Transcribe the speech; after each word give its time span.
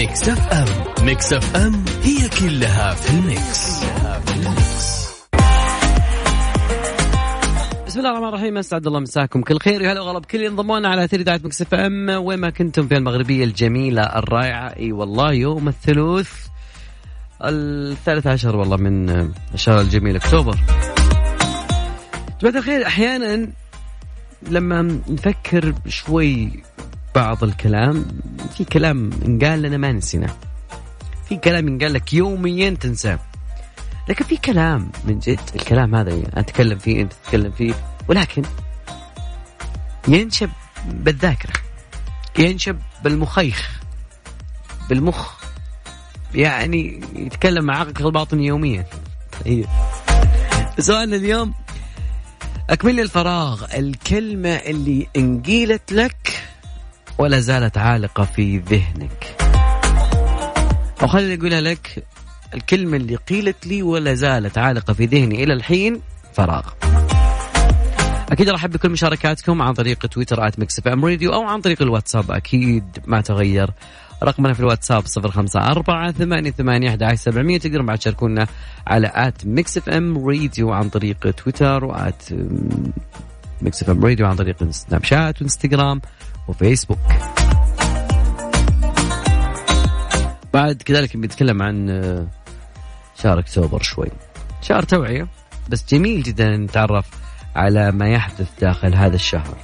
Mix 0.00 0.28
FM. 0.28 1.04
Mix 1.06 1.32
FM 1.32 1.84
هي 2.02 2.28
كلها 2.28 2.94
في 2.94 3.10
ال 3.10 3.25
mix. 3.25 3.84
بسم 7.86 7.98
الله 7.98 8.10
الرحمن 8.10 8.28
الرحيم 8.28 8.58
أسعد 8.58 8.86
الله 8.86 9.00
مساكم. 9.00 9.42
كل 9.42 9.58
خير 9.58 9.82
يا 9.82 9.92
هلا 9.92 10.00
وغلا. 10.00 10.18
بكل 10.18 10.42
ينضمون 10.42 10.86
على 10.86 11.04
أثير 11.04 11.20
إذاعة 11.20 11.40
Mix 11.44 11.62
FM. 11.62 12.08
وين 12.08 12.38
ما 12.38 12.50
كنتم 12.50 12.88
في 12.88 12.96
المغربية 12.96 13.44
الجميلة 13.44 14.02
الرائعة. 14.02 14.68
أي 14.76 14.92
والله 14.92 15.32
يوم 15.32 15.68
الثلوث 15.68 16.32
الثالث 17.42 18.26
عشر 18.26 18.56
والله 18.56 18.76
من 18.76 19.10
الشهر 19.54 19.80
الجميل 19.80 20.16
أكتوبر. 20.16 20.58
جماعة 22.42 22.58
الخير 22.58 22.86
أحيانا 22.86 23.48
لما 24.42 24.82
نفكر 25.08 25.74
شوي 25.88 26.62
بعض 27.14 27.44
الكلام 27.44 28.06
في 28.56 28.64
كلام 28.64 29.10
انقال 29.26 29.62
لنا 29.62 29.76
ما 29.76 29.92
نسيناه 29.92 30.36
في 31.28 31.36
كلام 31.36 31.68
ينقال 31.68 31.92
لك 31.92 32.14
يوميا 32.14 32.70
تنساه. 32.70 33.18
لكن 34.08 34.24
في 34.24 34.36
كلام 34.36 34.90
من 35.04 35.18
جد 35.18 35.40
الكلام 35.54 35.94
هذا 35.94 36.10
يعني 36.10 36.40
أتكلم 36.40 36.78
فيه 36.78 37.02
أنت 37.02 37.12
تتكلم 37.12 37.52
فيه 37.52 37.74
ولكن 38.08 38.42
ينشب 40.08 40.50
بالذاكرة 40.86 41.52
ينشب 42.38 42.78
بالمخيخ. 43.04 43.80
بالمخ 44.88 45.34
يعني 46.34 47.00
يتكلم 47.14 47.64
مع 47.64 47.78
عقلك 47.78 48.00
الباطني 48.00 48.46
يوميا. 48.46 48.86
طيب. 49.44 49.66
سؤالنا 50.78 51.16
اليوم 51.16 51.54
أكمل 52.70 53.00
الفراغ 53.00 53.64
الكلمة 53.78 54.48
اللي 54.48 55.06
انقيلت 55.16 55.92
لك 55.92 56.42
ولا 57.20 57.40
زالت 57.40 57.78
عالقة 57.78 58.24
في 58.24 58.58
ذهنك. 58.58 59.36
أو 61.02 61.06
خليني 61.06 61.34
أقولها 61.34 61.60
لك 61.60 62.04
الكلمة 62.54 62.96
اللي 62.96 63.16
قيلت 63.16 63.66
لي 63.66 63.82
ولا 63.82 64.14
زالت 64.14 64.58
عالقة 64.58 64.92
في 64.92 65.06
ذهني 65.06 65.44
إلى 65.44 65.52
الحين 65.52 66.00
فراغ. 66.32 66.62
أكيد 68.32 68.48
أرحب 68.48 68.70
بكل 68.70 68.90
مشاركاتكم 68.90 69.62
عن 69.62 69.74
طريق 69.74 70.06
تويتر 70.06 70.46
at 70.46 70.58
Mix 70.58 70.86
FM 70.86 71.04
Radio 71.04 71.32
أو 71.32 71.42
عن 71.42 71.60
طريق 71.60 71.82
الواتساب 71.82 72.30
أكيد 72.30 72.84
ما 73.06 73.20
تغير. 73.20 73.70
رقمنا 74.22 74.52
في 74.52 74.60
الواتساب 74.60 75.06
صفر 75.06 75.30
خمسة 75.30 75.60
أربعة 75.60 76.12
ثمانية 76.12 76.50
ثمانية 76.50 76.88
أحد 76.88 77.14
سبعمية 77.14 77.58
تقدرون 77.58 77.86
بعد 77.86 77.98
تشاركونا 77.98 78.46
على 78.86 79.12
at 79.14 79.46
Mix 79.46 79.76
FM 79.76 80.28
Radio 80.28 80.72
عن 80.72 80.88
طريق 80.88 81.30
تويتر 81.30 81.84
و 81.84 82.22
at 83.62 83.82
Mix 83.82 83.90
FM 83.90 84.04
Radio 84.04 84.26
عن 84.26 84.36
طريق 84.36 84.70
Snapchat 84.70 85.42
وإنستغرام. 85.42 86.00
وفيسبوك. 86.48 86.98
بعد 90.54 90.82
كذلك 90.82 91.16
بنتكلم 91.16 91.62
عن 91.62 91.88
شهر 93.22 93.38
أكتوبر 93.38 93.82
شوي. 93.82 94.08
شهر 94.62 94.82
توعية 94.82 95.28
بس 95.68 95.84
جميل 95.88 96.22
جدا 96.22 96.56
نتعرف 96.56 97.06
على 97.56 97.92
ما 97.92 98.08
يحدث 98.08 98.48
داخل 98.60 98.94
هذا 98.94 99.14
الشهر. 99.14 99.56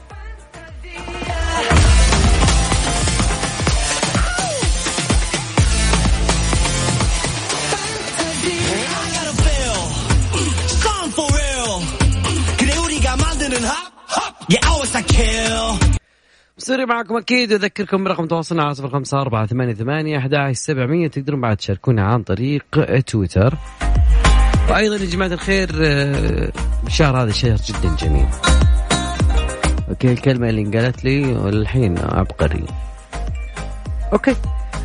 سوري 16.66 16.86
معكم 16.86 17.16
أكيد 17.16 17.52
أذكركم 17.52 18.04
برقم 18.04 18.26
تواصلنا 18.26 18.62
على 18.62 18.74
صفر 18.74 18.88
خمسة 18.88 19.20
أربعة 19.20 19.46
ثمانية 19.46 19.74
ثمانية 19.74 20.18
أحد 20.18 20.52
سبعمية 20.52 21.08
تقدرون 21.08 21.40
بعد 21.40 21.56
تشاركونا 21.56 22.02
عن 22.06 22.22
طريق 22.22 22.64
تويتر. 23.06 23.54
وأيضا 24.70 24.96
يا 24.96 25.10
جماعة 25.10 25.28
الخير 25.28 25.68
الشهر 26.86 27.22
هذا 27.22 27.30
شهر 27.30 27.56
جدا 27.56 27.96
جميل. 27.96 28.26
okay 29.88 30.12
الكلمة 30.12 30.48
اللي 30.48 30.62
انقالت 30.62 31.04
لي 31.04 31.26
والحين 31.26 31.98
عبقري. 31.98 32.64
okay 34.12 34.36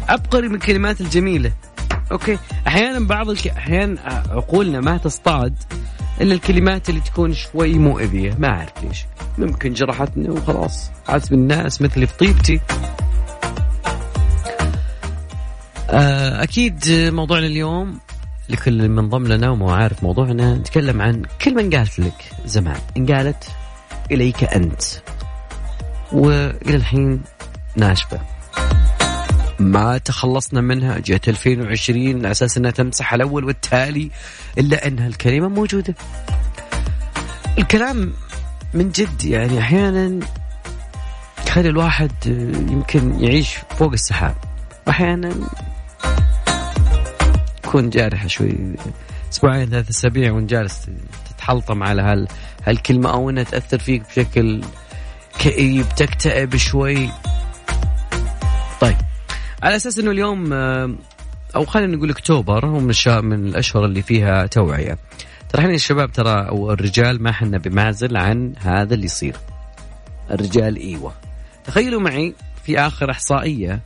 عبقري 0.09 0.47
من 0.47 0.55
الكلمات 0.55 1.01
الجميلة. 1.01 1.51
okay 2.11 2.37
أحيانا 2.67 3.07
بعض 3.07 3.29
الك... 3.29 3.47
أحيانا 3.47 4.23
عقولنا 4.29 4.79
ما 4.79 4.97
تصطاد. 4.97 5.55
الا 6.21 6.33
الكلمات 6.33 6.89
اللي 6.89 7.01
تكون 7.01 7.33
شوي 7.33 7.73
مؤذية 7.73 8.35
ما 8.39 8.47
أعرف 8.47 8.83
ليش. 8.83 9.05
ممكن 9.37 9.73
جرحتني 9.73 10.29
وخلاص. 10.29 10.91
حاسب 11.07 11.33
الناس 11.33 11.81
مثلي 11.81 12.07
في 12.07 12.17
طيبتي 12.17 12.59
أكيد 15.89 16.83
موضوعنا 16.89 17.45
اليوم 17.45 17.99
لكل 18.49 18.89
من 18.89 18.99
انضم 18.99 19.27
لنا 19.27 19.49
وما 19.49 19.75
عارف 19.75 20.03
موضوعنا 20.03 20.55
نتكلم 20.55 21.01
عن 21.01 21.23
كلمة 21.41 21.61
انقالت 21.61 21.99
لك 21.99 22.31
زمان. 22.45 22.79
انقالت 22.97 23.43
إليك 24.11 24.43
أنت. 24.43 24.81
وإلى 26.11 26.75
الحين 26.75 27.21
ناشفة. 27.75 28.19
ما 29.59 29.97
تخلصنا 29.97 30.61
منها. 30.61 30.99
جت 30.99 31.29
2020 31.29 32.17
على 32.17 32.31
أساس 32.31 32.57
أنها 32.57 32.71
تمسح 32.71 33.13
الأول 33.13 33.43
والتالي. 33.43 34.11
إلا 34.57 34.87
أنها 34.87 35.07
الكلمة 35.07 35.47
موجودة. 35.47 35.95
الكلام 37.57 38.13
من 38.73 38.91
جد 38.91 39.25
يعني 39.25 39.59
أحيانا 39.59 40.19
يخلي 41.47 41.69
الواحد 41.69 42.11
يمكن 42.69 43.23
يعيش 43.23 43.55
فوق 43.77 43.91
السحاب. 43.91 44.35
أحيانا 44.89 45.35
تكون 47.63 47.89
جارحه 47.89 48.27
شوي 48.27 48.57
أسبوعين 49.33 49.69
ثلاث 49.69 49.89
أسابيع 49.89 50.31
وأنت 50.31 50.49
جالس 50.49 50.89
تتحلطم 51.29 51.83
على 51.83 52.01
هال 52.01 52.27
هالكلمة 52.67 53.11
أو 53.13 53.29
إنها 53.29 53.43
تأثر 53.43 53.79
فيك 53.79 54.03
بشكل 54.09 54.61
كئيب 55.39 55.85
تكتئب 55.97 56.55
شوي. 56.55 57.09
طيب 58.81 58.97
على 59.63 59.75
أساس 59.75 59.99
إنه 59.99 60.11
اليوم 60.11 60.53
أو 61.55 61.65
خلينا 61.65 61.95
نقول 61.95 62.09
اكتوبر 62.09 62.65
هو 62.65 62.79
من 62.79 62.93
من 63.07 63.47
الأشهر 63.47 63.85
اللي 63.85 64.01
فيها 64.01 64.45
توعية. 64.45 64.97
ترى 65.49 65.61
إحنا 65.61 65.73
الشباب 65.73 66.11
ترى 66.11 66.47
أو 66.49 66.71
الرجال 66.71 67.23
ما 67.23 67.31
حنا 67.31 67.57
بمعزل 67.57 68.17
عن 68.17 68.53
هذا 68.57 68.93
اللي 68.93 69.05
يصير. 69.05 69.35
الرجال 70.31 70.77
إيوه. 70.77 71.13
تخيلوا 71.65 72.01
معي 72.01 72.33
في 72.63 72.79
آخر 72.79 73.11
إحصائية 73.11 73.79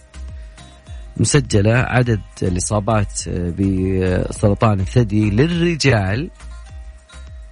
مسجلة 1.17 1.73
عدد 1.73 2.21
الإصابات 2.41 3.29
بسرطان 3.29 4.79
الثدي 4.79 5.29
للرجال 5.29 6.29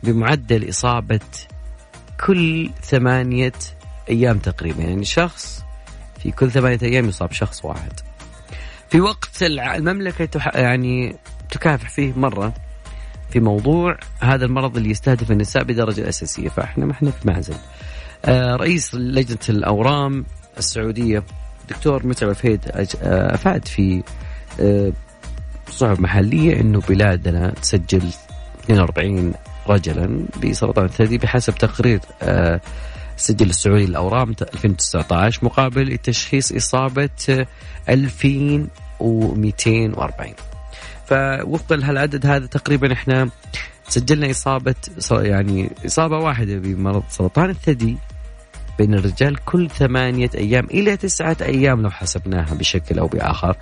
بمعدل 0.03 0.69
إصابة 0.69 1.19
كل 2.25 2.69
ثمانية 2.81 3.53
أيام 4.09 4.37
تقريبا. 4.37 4.83
يعني 4.83 5.05
شخص 5.05 5.63
في 6.23 6.31
كل 6.31 6.51
ثمانية 6.51 6.79
أيام 6.83 7.09
يصاب 7.09 7.31
شخص 7.31 7.65
واحد. 7.65 7.93
في 8.89 9.01
وقت 9.01 9.43
المملكة 9.43 10.51
يعني 10.55 11.15
تكافح 11.51 11.89
فيه 11.89 12.13
مرة 12.15 12.53
في 13.29 13.39
موضوع 13.39 13.97
هذا 14.19 14.45
المرض 14.45 14.77
اللي 14.77 14.89
يستهدف 14.89 15.31
النساء 15.31 15.63
بدرجة 15.63 16.09
أساسية 16.09 16.49
فإحنا 16.49 16.85
ما 16.85 16.91
إحنا 16.91 17.11
في 17.11 17.27
معزل 17.27 17.55
رئيس 18.59 18.95
لجنة 18.95 19.37
الأورام 19.49 20.25
السعودية 20.57 21.23
دكتور 21.69 22.07
متعب 22.07 22.33
فهيد 22.33 22.61
أفاد 23.03 23.67
في 23.67 24.03
صحف 25.69 25.99
محلية 25.99 26.59
إنه 26.61 26.81
بلادنا 26.89 27.49
تسجل 27.49 28.03
42 28.63 29.33
رجلا 29.67 30.25
بسرطان 30.43 30.85
الثدي 30.85 31.17
بحسب 31.17 31.55
تقرير 31.55 31.99
السجل 33.17 33.49
السعودي 33.49 33.85
للاورام 33.85 34.35
2019 34.41 35.45
مقابل 35.45 35.97
تشخيص 35.97 36.51
إصابة 36.51 37.09
2240 37.89 40.33
فوفقا 41.05 41.75
لهالعدد 41.75 42.25
هذا 42.25 42.45
تقريبا 42.45 42.93
إحنا 42.93 43.29
سجلنا 43.87 44.31
إصابة 44.31 44.75
يعني 45.11 45.69
إصابة 45.85 46.17
واحدة 46.17 46.57
بمرض 46.57 47.03
سرطان 47.09 47.49
الثدي 47.49 47.97
بين 48.77 48.93
الرجال 48.93 49.45
كل 49.45 49.69
ثمانية 49.69 50.29
أيام 50.35 50.65
إلى 50.65 50.97
تسعة 50.97 51.37
أيام 51.41 51.81
لو 51.81 51.89
حسبناها 51.89 52.53
بشكل 52.53 52.99
أو 52.99 53.07
بآخر. 53.07 53.57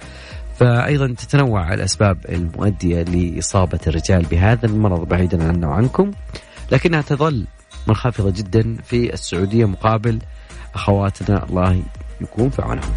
فأيضا 0.59 1.07
تتنوع 1.07 1.73
الأسباب 1.73 2.17
المؤدية 2.29 3.03
لإصابة 3.03 3.79
الرجال 3.87 4.25
بهذا 4.25 4.65
المرض 4.65 5.07
بعيدا 5.07 5.47
عنا 5.47 5.67
وعنكم 5.67 6.11
لكنها 6.71 7.01
تظل 7.01 7.45
منخفضة 7.87 8.31
جدا 8.31 8.77
في 8.83 9.13
السعودية 9.13 9.65
مقابل 9.65 10.19
أخواتنا. 10.75 11.45
الله 11.49 11.83
يكون 12.21 12.49
في 12.49 12.61
عونهم. 12.61 12.93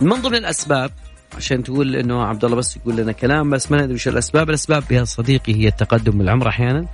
من 0.00 0.22
ضمن 0.22 0.34
الأسباب 0.34 0.90
عشان 1.36 1.62
تقول 1.62 1.96
إنه 1.96 2.22
عبد 2.22 2.44
الله 2.44 2.56
بس 2.56 2.76
يقول 2.76 2.96
لنا 2.96 3.12
كلام 3.12 3.50
بس 3.50 3.70
ما 3.72 3.82
ندري 3.82 3.94
وش 3.94 4.08
الأسباب، 4.08 4.48
الأسباب 4.48 4.92
يا 4.92 5.04
صديقي 5.04 5.54
هي 5.54 5.68
التقدم 5.68 6.18
بالعمر 6.18 6.48
أحيانا، 6.48 6.86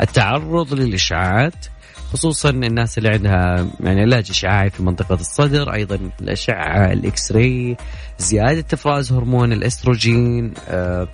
التعرض 0.00 0.74
للاشعاعات، 0.74 1.66
خصوصا 2.12 2.50
الناس 2.50 2.98
اللي 2.98 3.08
عندها 3.08 3.66
يعني 3.80 4.00
علاج 4.00 4.26
اشعاعي 4.30 4.70
في 4.70 4.82
منطقة 4.82 5.14
الصدر 5.14 5.74
أيضا 5.74 6.10
الإشعة 6.20 6.92
ال 6.92 7.32
X-ray 7.32 7.76
زيادة 8.18 8.64
إفراز 8.72 9.12
هرمون 9.12 9.52
الأستروجين 9.52 10.54
آه 10.68 11.08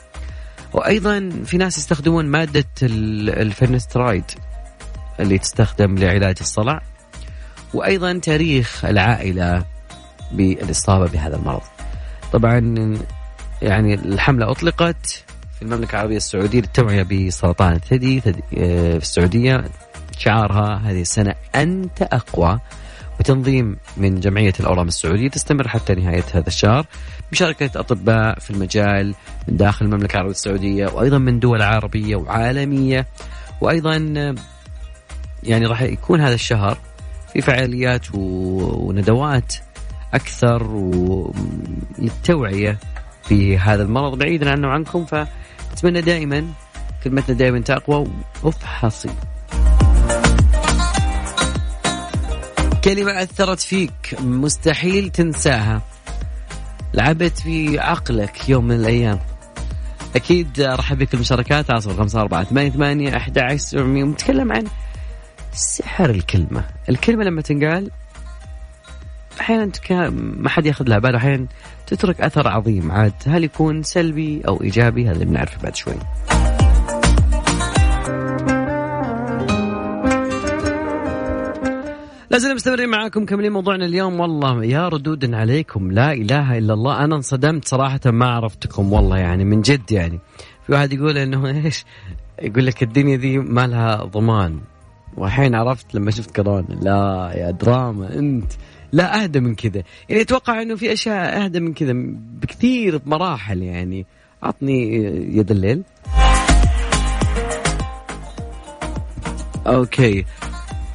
وأيضا 0.74 1.30
في 1.44 1.56
ناس 1.56 1.78
يستخدمون 1.78 2.26
مادة 2.26 2.64
الفينسترايد 2.82 4.24
اللي 5.20 5.38
تستخدم 5.38 5.98
لعلاج 5.98 6.36
الصلع 6.40 6.82
وأيضا 7.74 8.18
تاريخ 8.18 8.84
العائلة 8.84 9.64
بالإصابة 10.32 11.06
بهذا 11.08 11.36
المرض. 11.36 11.62
طبعا 12.32 12.94
يعني 13.62 13.94
الحملة 13.94 14.50
أطلقت 14.50 15.24
في 15.56 15.62
المملكة 15.62 15.92
العربية 15.94 16.16
السعودية 16.16 16.60
للتوعية 16.60 17.02
بسرطان 17.02 17.72
الثدي 17.72 18.18
آه، 18.18 18.98
في 18.98 19.02
السعودية. 19.02 19.64
شعارها 20.18 20.82
هذه 20.84 21.00
السنة 21.00 21.34
أنت 21.54 22.02
أقوى 22.02 22.60
وتنظيم 23.24 23.76
من 23.96 24.20
جمعية 24.20 24.52
الأورام 24.60 24.88
السعودية 24.88 25.28
تستمر 25.28 25.68
حتى 25.68 25.94
نهاية 25.94 26.24
هذا 26.32 26.46
الشهر 26.46 26.86
بمشاركة 27.30 27.80
أطباء 27.80 28.38
في 28.38 28.50
المجال 28.50 29.14
من 29.48 29.56
داخل 29.56 29.84
المملكة 29.84 30.12
العربية 30.14 30.30
السعودية 30.30 30.86
وأيضا 30.86 31.18
من 31.18 31.38
دول 31.38 31.62
عربية 31.62 32.16
وعالمية. 32.16 33.06
وأيضا 33.60 33.96
يعني 35.42 35.66
راح 35.66 35.82
يكون 35.82 36.20
هذا 36.20 36.34
الشهر 36.34 36.78
في 37.32 37.40
فعاليات 37.40 38.06
وندوات 38.14 39.54
أكثر 40.14 40.90
للتوعية 41.98 42.78
في 43.22 43.58
هذا 43.58 43.82
المرض 43.82 44.18
بعيدا 44.18 44.50
عنه 44.50 44.68
وعنكم. 44.68 45.04
فأتمنى 45.04 46.00
دائما 46.00 46.46
كلمتنا 47.04 47.36
دائما 47.36 47.60
تقوى 47.60 48.06
وأفحصي. 48.42 49.10
كلمة 52.84 53.22
أثرت 53.22 53.60
فيك 53.60 54.16
مستحيل 54.20 55.10
تنساها. 55.10 55.82
لعبت 56.94 57.38
في 57.38 57.78
عقلك 57.78 58.48
يوم 58.48 58.64
من 58.64 58.74
الأيام. 58.74 59.20
أكيد 60.16 60.60
رحب 60.60 60.98
بك 60.98 61.14
المشاركات 61.14 61.70
على 61.70 61.80
صفر 61.80 61.96
خمسة 61.96 62.20
أربعة 62.20 62.44
ثمانية 62.44 62.70
ثمانية 62.70 63.16
أحد 63.16 63.38
عشر 63.38 63.82
ونتكلم 63.82 64.52
عن 64.52 64.64
سحر 65.52 66.10
الكلمة. 66.10 66.64
الكلمة 66.88 67.24
لما 67.24 67.42
تنقال 67.42 67.90
أحيانا 69.40 69.72
ما 70.10 70.48
حد 70.48 70.66
ياخذ 70.66 70.88
لها 70.88 70.98
باله. 70.98 71.18
أحيانا 71.18 71.46
تترك 71.86 72.20
أثر 72.20 72.48
عظيم. 72.48 72.92
عاد 72.92 73.12
هل 73.26 73.44
يكون 73.44 73.82
سلبي 73.82 74.42
أو 74.48 74.62
إيجابي؟ 74.62 75.10
هذا 75.10 75.24
بنعرفه 75.24 75.62
بعد 75.62 75.76
شوي. 75.76 75.94
لازم 82.34 82.54
مستمرين 82.54 82.88
معاكم 82.88 83.24
كملين 83.24 83.52
موضوعنا 83.52 83.84
اليوم. 83.84 84.20
والله 84.20 84.64
يا 84.64 84.88
ردود 84.88 85.34
عليكم 85.34 85.92
لا 85.92 86.12
إله 86.12 86.58
إلا 86.58 86.74
الله. 86.74 87.04
أنا 87.04 87.16
انصدمت 87.16 87.68
صراحة 87.68 88.00
ما 88.06 88.26
عرفتكم 88.26 88.92
والله 88.92 89.18
يعني 89.18 89.44
من 89.44 89.60
جد 89.60 89.92
يعني. 89.92 90.20
في 90.66 90.72
واحد 90.72 90.92
يقول 90.92 91.18
إنه 91.18 91.46
إيش؟ 91.64 91.84
يقول 92.42 92.66
لك 92.66 92.82
الدنيا 92.82 93.16
دي 93.16 93.38
ما 93.38 93.66
لها 93.66 94.04
ضمان. 94.04 94.60
والحين 95.16 95.54
عرفت 95.54 95.94
لما 95.94 96.10
شفت 96.10 96.36
كورونا. 96.36 96.74
لا 96.82 97.32
يا 97.34 97.50
دراما 97.50 98.18
أنت 98.18 98.52
لا 98.92 99.22
أهدى 99.22 99.40
من 99.40 99.54
كذا. 99.54 99.82
يعني 100.08 100.22
أتوقع 100.22 100.62
إنه 100.62 100.76
في 100.76 100.92
أشياء 100.92 101.44
أهدى 101.44 101.60
من 101.60 101.74
كذا 101.74 101.92
بكثير 102.42 102.98
بمراحل 102.98 103.62
يعني. 103.62 104.06
أعطني 104.44 104.94
يد 105.38 105.50
الليل. 105.50 105.82
okay. 109.66 110.24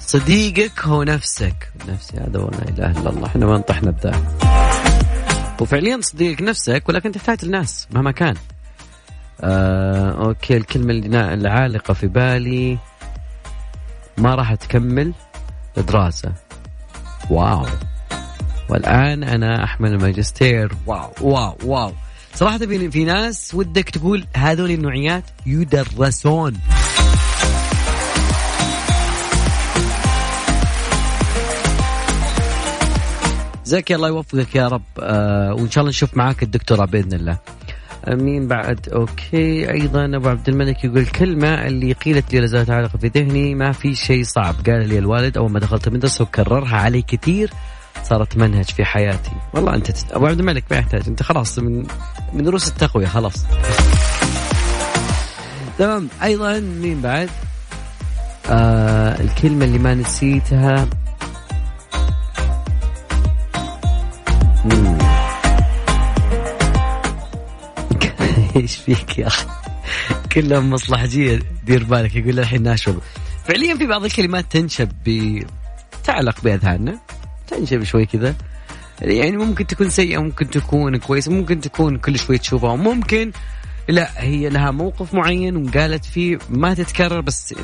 صديقك 0.10 0.80
هو 0.80 1.04
نفسك. 1.04 1.72
نفسي 1.88 2.18
هذا 2.18 2.40
ولا 2.40 2.70
إله 2.70 2.92
إلا 2.92 3.10
الله. 3.10 3.28
إحنا 3.28 3.46
ما 3.46 3.58
نطحنا 3.58 3.92
بذا. 3.92 4.38
وفعليا 5.62 6.02
صديقك 6.02 6.42
نفسك 6.42 6.84
ولكن 6.90 7.12
تحتاج 7.12 7.38
الناس 7.44 7.88
مهما 7.92 8.12
كان. 8.12 8.36
آه، 9.42 10.26
okay 10.26 10.58
الكلمة 10.58 10.92
اللي 10.92 11.34
العالقة 11.34 11.94
في 11.94 12.08
بالي. 12.08 12.78
ما 14.18 14.36
راح 14.36 14.56
تكمل 14.56 15.14
دراسه 15.78 16.34
wow. 17.30 17.66
والآن 18.70 19.24
أنا 19.24 19.64
أحمل 19.64 19.94
الماجستير. 19.94 20.74
wow 20.86 21.12
wow 21.22 21.58
wow. 21.64 21.94
صراحة 22.36 22.58
في 22.58 23.04
ناس 23.04 23.54
ودك 23.54 23.90
تقول 23.90 24.28
هذول 24.36 24.72
النوعيات 24.72 25.24
يدرسون. 25.46 26.54
زكي 33.69 33.95
الله 33.95 34.07
يوفقك 34.07 34.56
يا 34.56 34.68
رب. 34.68 34.81
آه 35.00 35.54
وإن 35.54 35.71
شاء 35.71 35.81
الله 35.81 35.89
نشوف 35.89 36.18
معاك 36.18 36.44
الدكتوراه 36.44 36.86
بإذن 36.86 37.13
الله. 37.13 37.38
مين 38.07 38.48
بعد. 38.48 38.89
أوكي. 38.89 39.71
أيضا 39.71 40.06
أبو 40.16 40.30
عبد 40.30 40.50
الملك 40.50 40.83
يقول 40.83 41.06
كلمة 41.06 41.68
اللي 41.68 41.94
قيلت 41.94 42.33
لي 42.33 42.39
لازالت 42.39 42.69
عالقة 42.69 42.98
في 42.98 43.07
ذهني 43.07 43.56
ما 43.56 43.71
في 43.71 43.95
شيء 43.95 44.24
صعب. 44.24 44.56
قال 44.66 44.89
لي 44.89 44.98
الوالد 44.98 45.38
أول 45.38 45.51
ما 45.51 45.60
دخلت 45.60 45.88
المدرسة 45.88 46.24
وكررها 46.24 46.78
علي 46.78 47.02
كثير 47.02 47.49
صارت 48.04 48.38
منهج 48.38 48.66
في 48.66 48.85
حياتي. 48.85 49.31
والله 49.54 49.76
أنت 49.76 49.92
تت... 49.92 50.11
أبو 50.11 50.28
عبد 50.28 50.40
الملك 50.40 50.64
ما 50.71 50.78
يحتاج. 50.78 51.02
أنت 51.07 51.23
خلاص 51.23 51.59
من 51.59 51.85
من 52.33 52.44
دروس 52.44 52.68
التقوية 52.68 53.07
خلاص. 53.07 53.45
تمام. 55.78 56.07
أيضا 56.23 56.59
مين 56.59 57.02
بعد؟ 57.02 57.30
آه 58.49 59.21
الكلمة 59.21 59.66
اللي 59.66 59.80
ما 59.80 59.94
نسيتها. 59.94 60.88
إيش 68.61 68.75
فيك 68.75 69.18
يا 69.19 69.28
أخي؟ 69.28 69.45
كلهم 70.31 70.69
مصلحجية. 70.69 71.39
دير 71.66 71.83
بالك 71.83 72.16
يقول 72.16 72.39
الحين 72.39 72.63
ناشب. 72.63 72.99
فعليا 73.45 73.78
في 73.78 73.87
بعض 73.87 74.06
الكلمات 74.06 74.45
تنشب 74.51 74.89
ب 75.06 75.39
تعلق 76.04 76.42
بأذهاننا. 76.44 76.97
تنشب 77.47 77.83
شوي 77.83 78.06
كذا. 78.06 78.35
يعني 79.01 79.37
ممكن 79.37 79.68
تكون 79.68 79.89
سيئة 79.89 80.18
ممكن 80.18 80.49
تكون 80.49 80.97
كويسة 80.97 81.31
ممكن 81.31 81.61
تكون 81.61 81.97
كل 81.97 82.19
شوي 82.19 82.37
تشوفها. 82.37 82.71
وممكن 82.71 83.31
لا 83.87 84.09
هي 84.18 84.49
لها 84.49 84.71
موقف 84.71 85.13
معين 85.13 85.68
وقالت 85.68 86.06
فيه 86.06 86.37
ما 86.49 86.73
تتكرر 86.73 87.21
بس 87.21 87.56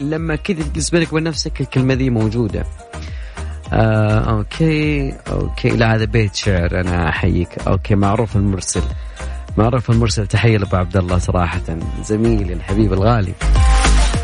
لما 0.00 0.36
كذا 0.36 0.64
بينك 0.92 1.12
وبين 1.12 1.24
نفسك 1.24 1.60
الكلمة 1.60 1.94
ذي 1.94 2.10
موجودة. 2.10 2.66
آه 3.72 4.30
okay 4.30 5.14
okay. 5.28 5.68
لا 5.68 5.94
هذا 5.94 6.04
بيت 6.04 6.34
شعر 6.34 6.80
أنا 6.80 7.08
أحييك. 7.08 7.58
okay 7.58 7.94
معروف 7.94 8.36
المرسل. 8.36 8.82
معروف 9.58 9.90
المرسل. 9.90 10.26
تحية 10.26 10.58
لأبو 10.58 10.76
عبد 10.76 10.96
الله 10.96 11.18
صراحة. 11.18 11.78
زميلي 12.02 12.52
الحبيب 12.52 12.92
الغالي. 12.92 13.32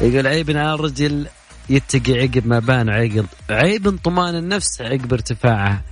يقول 0.00 0.26
عيب 0.26 0.50
على 0.50 0.74
الرجل 0.74 1.26
يتقي 1.68 2.20
عقب 2.20 2.46
ما 2.46 2.58
بان 2.58 2.88
عقب 2.88 3.26
عيب 3.50 3.98
طمان 4.04 4.34
النفس 4.34 4.80
عقب 4.80 5.12
ارتفاعه. 5.12 5.82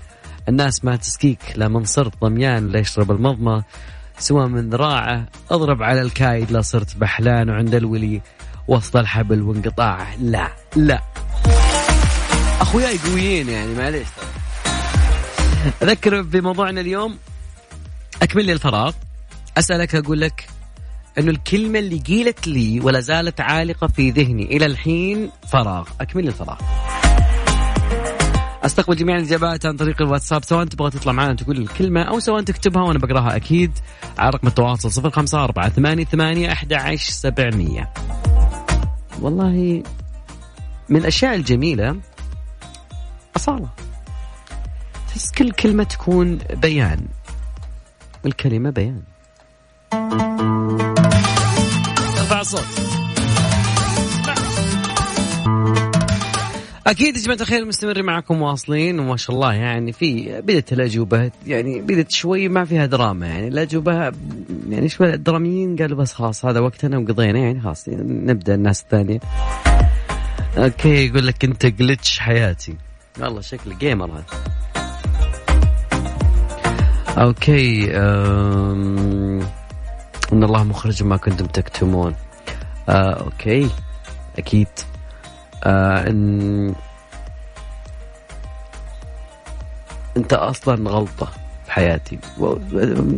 الناس 0.49 0.85
ما 0.85 0.97
تسكيك 0.97 1.39
لا 1.57 1.69
من 1.69 1.85
صرت 1.85 2.21
ضميان 2.21 2.69
لا 2.69 2.81
يشرب 2.81 3.11
المضمى 3.11 3.63
سوى 4.19 4.49
من 4.49 4.71
ذراعه 4.71 5.27
اضرب 5.51 5.83
على 5.83 6.03
الكايد. 6.03 6.51
لا 6.51 6.61
صرت 6.61 6.97
بحلان 6.97 7.51
وعند 7.51 7.75
الولي. 7.75 8.21
وسط 8.69 8.97
الحبل 8.97 9.43
وانقطاعه. 9.43 10.17
لا 10.21 10.49
لا. 10.77 11.03
أخوياي 12.61 12.99
قويين 12.99 13.49
يعني 13.49 13.75
معليش. 13.75 14.09
أذكر 15.83 16.23
بموضوعنا 16.23 16.81
اليوم. 16.81 17.19
أكمل 18.23 18.45
لي 18.45 18.53
الفراغ. 18.53 18.93
أسألك 19.59 19.95
أقول 19.95 20.21
لك 20.21 20.49
إنه 21.19 21.31
الكلمة 21.31 21.79
اللي 21.79 21.99
قيلت 21.99 22.49
لي 22.49 22.81
ولا 22.81 23.01
زالت 23.01 23.41
عالقة 23.41 23.87
في 23.87 24.11
ذهني 24.11 24.57
إلى 24.57 24.67
الحين 24.67 25.31
فراغ 25.49 25.89
أكمل 26.01 26.29
الفراغ. 26.29 26.59
أستقبل 28.65 28.97
جميع 28.97 29.17
الإجابات 29.17 29.67
عن 29.67 29.77
طريق 29.77 30.03
الواتساب 30.03 30.45
سواء 30.45 30.65
تبغى 30.65 30.91
تطلع 30.91 31.13
معنا 31.13 31.35
تقول 31.35 31.59
الكلمة 31.59 32.03
أو 32.03 32.21
سواء 32.21 32.43
تكتبها 32.43 32.83
وأنا 32.83 32.99
بقراها 32.99 33.37
أكيد 33.37 33.73
على 34.19 34.31
رقم 34.31 34.49
التواصل 34.49 34.93
صفر 34.93 35.11
خمسة 35.11 35.45
أربعة 35.45 35.69
ثمانية 35.69 36.05
ثمانية 36.05 36.53
أحد 36.53 36.73
عشر 36.73 37.13
سبعمية. 37.13 37.93
والله 39.21 39.83
من 40.89 40.97
الأشياء 40.97 41.35
الجميلة 41.35 42.01
أصالة. 43.37 43.69
تحس 45.09 45.31
كل 45.33 45.51
كلمة 45.51 45.85
تكون 45.85 46.39
بيان 46.53 47.07
والكلمة 48.25 48.71
بيان. 48.71 49.03
ارفع 52.19 52.41
الصوت 52.41 52.65
أكيد 56.87 57.17
يا 57.17 57.23
جماعة 57.23 57.41
الخير 57.41 57.65
مستمرين 57.65 58.05
معكم 58.05 58.43
واصلين 58.43 59.01
وما 59.01 59.17
شاء 59.17 59.37
الله 59.37 59.53
يعني 59.53 59.93
في 59.93 60.41
بدت 60.41 60.73
الأجوبة 60.73 61.31
يعني 61.47 61.81
بدت 61.81 62.11
شوي 62.11 62.49
ما 62.49 62.65
فيها 62.65 62.87
دراما 62.87 63.27
يعني 63.27 63.49
الأجوبة 63.49 64.13
يعني 64.69 64.89
شوي 64.89 65.15
الدراميين 65.15 65.77
قالوا 65.77 65.99
بس 65.99 66.13
خلاص 66.13 66.45
هذا 66.45 66.61
وقتنا 66.61 66.99
وقضينا 66.99 67.39
يعني 67.39 67.61
خلاص 67.61 67.89
نبدأ 67.99 68.55
الناس 68.55 68.83
الثانية. 68.83 69.21
okay 70.59 71.07
يقول 71.07 71.27
لك 71.27 71.45
أنت 71.45 71.67
glitch 71.67 72.19
حياتي. 72.19 72.77
والله 73.21 73.41
شكلي 73.41 73.75
gamer 73.75 74.11
هذا. 74.11 74.25
okay 77.19 77.97
أم... 77.97 79.41
ان 80.33 80.45
الله 80.45 80.65
مخرج 80.65 81.03
ما 81.03 81.17
كنتم 81.17 81.47
تكتمون. 81.47 82.15
آه، 82.89 83.13
okay. 83.13 83.71
أكيد. 84.39 84.69
آه، 85.65 86.09
إن 86.09 86.75
أنت 90.17 90.33
أصلا 90.33 90.91
غلطة 90.91 91.33
في 91.67 91.73
حياتي. 91.73 92.19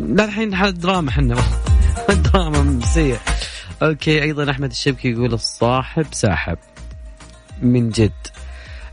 لا 0.08 0.24
الحين 0.24 0.72
دراما 0.72 1.10
إحنا. 1.10 1.36
دراما 2.32 2.80
سيء 2.86 3.18
أوكي 3.82 4.22
أيضا 4.22 4.50
أحمد 4.50 4.70
الشبكي 4.70 5.10
يقول 5.10 5.34
الصاحب 5.34 6.06
ساحب. 6.12 6.58
من 7.62 7.90
جد. 7.90 8.12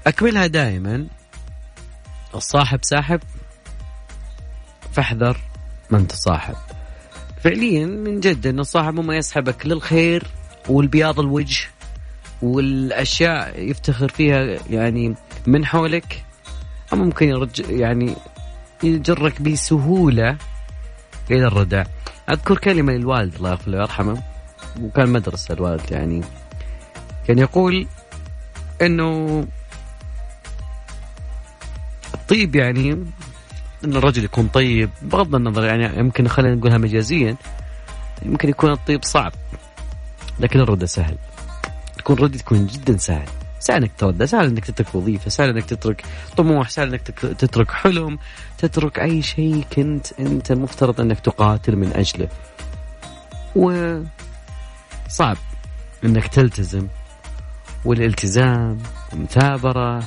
أكملها 0.08 0.48
دائما. 0.48 1.08
الصاحب 2.36 2.80
ساحب 2.84 3.20
فاحذر 4.92 5.38
من 5.90 6.08
تصاحب. 6.08 6.56
فعليا 7.44 7.86
من 7.86 8.20
جد 8.20 8.48
إنه 8.48 8.62
الصاحب 8.62 9.00
ما 9.00 9.18
يسحبك 9.18 9.66
للخير 9.66 10.24
والبياض 10.70 11.20
الوجه 11.20 11.68
والأشياء 12.42 13.60
يفتخر 13.60 14.10
فيها 14.10 14.58
يعني 14.70 15.16
من 15.48 15.66
حولك 15.66 16.24
ممكن 16.94 17.30
يرج 17.30 17.60
يعني 17.70 18.16
يجرك 18.84 19.42
بسهولة 19.42 20.38
إلى 21.32 21.48
الردع 21.48 21.84
أذكر 22.30 22.58
كلمة 22.58 22.94
للوالد 22.94 23.36
الله 23.36 23.50
يغفر 23.50 23.72
له 23.72 23.78
ويرحمه 23.78 24.24
وكان 24.82 25.10
مدرسة 25.10 25.54
الوالد 25.54 25.92
يعني. 25.92 26.22
كان 27.28 27.40
يقول 27.40 27.88
إنه 28.82 29.46
الطيب 32.14 32.56
يعني 32.56 33.06
إن 33.86 33.96
الرجل 33.96 34.24
يكون 34.24 34.48
طيب 34.48 34.90
بغض 35.02 35.36
النظر 35.36 35.64
يعني 35.64 36.00
يمكن 36.00 36.28
خلينا 36.28 36.56
نقولها 36.56 36.78
مجازيا 36.78 37.36
يمكن 38.26 38.50
يكون 38.50 38.72
الطيب 38.72 39.04
صعب 39.04 39.32
لكن 40.40 40.60
الرده 40.60 40.86
سهل. 40.86 41.18
تكون 41.98 42.16
ردة 42.16 42.38
تكون 42.38 42.68
جدا 42.68 42.98
سهل. 42.98 43.28
سهل 43.60 43.78
إنك 43.78 43.92
ترد 43.98 44.26
سهل 44.26 44.46
إنك 44.46 44.66
تترك 44.66 44.96
وظيفة 44.96 45.30
سهل 45.30 45.50
إنك 45.50 45.66
تترك 45.66 46.06
طموح 46.38 46.70
سهل 46.70 46.88
إنك 46.88 47.02
تترك 47.12 47.72
حلم 47.72 48.20
تترك 48.58 49.00
أي 49.00 49.22
شيء 49.22 49.66
كنت 49.76 50.08
أنت 50.20 50.52
المفترض 50.52 51.02
إنك 51.02 51.20
تقاتل 51.20 51.76
من 51.76 51.94
أجله. 51.94 52.28
و 53.56 53.98
صعب 55.10 55.38
إنك 56.04 56.28
تلتزم 56.28 56.88
والالتزام 57.86 58.78
والمثابرة 59.12 60.04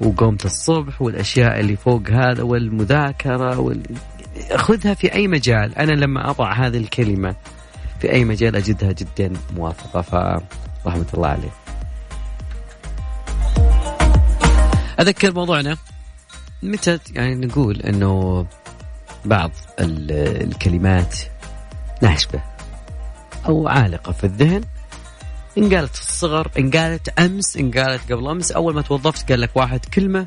وقومة 0.00 0.38
الصبح 0.44 1.02
والأشياء 1.02 1.60
اللي 1.60 1.76
فوق 1.76 2.10
هذا 2.10 2.42
والمذاكرة 2.42 3.58
وال... 3.58 3.82
خذها 4.56 4.94
في 4.94 5.14
أي 5.14 5.28
مجال. 5.28 5.78
أنا 5.78 5.92
لما 5.92 6.30
أضع 6.30 6.52
هذه 6.52 6.76
الكلمة 6.76 7.34
في 8.00 8.12
أي 8.12 8.24
مجال 8.24 8.56
أجدها 8.56 8.92
جدا 8.92 9.32
موافقة. 9.56 10.02
فرحمة 10.02 11.06
الله 11.14 11.28
عليه. 11.28 11.50
أذكر 15.00 15.34
موضوعنا. 15.34 15.76
متى 16.62 16.98
يعني 17.12 17.46
نقول 17.46 17.80
إنه 17.80 18.46
بعض 19.24 19.50
الكلمات 19.80 21.18
ناشفة 22.02 22.42
أو 23.46 23.68
عالقة 23.68 24.12
في 24.12 24.24
الذهن 24.24 24.60
إن 25.58 25.74
قالت 25.74 25.96
في 25.96 26.02
الصغر 26.02 26.50
إن 26.58 26.70
قالت 26.70 27.08
أمس 27.08 27.56
إن 27.56 27.70
قالت 27.70 28.12
قبل 28.12 28.28
أمس 28.28 28.52
أول 28.52 28.74
ما 28.74 28.82
توظفت 28.82 29.28
قال 29.30 29.40
لك 29.40 29.50
واحد 29.54 29.84
كلمة 29.84 30.26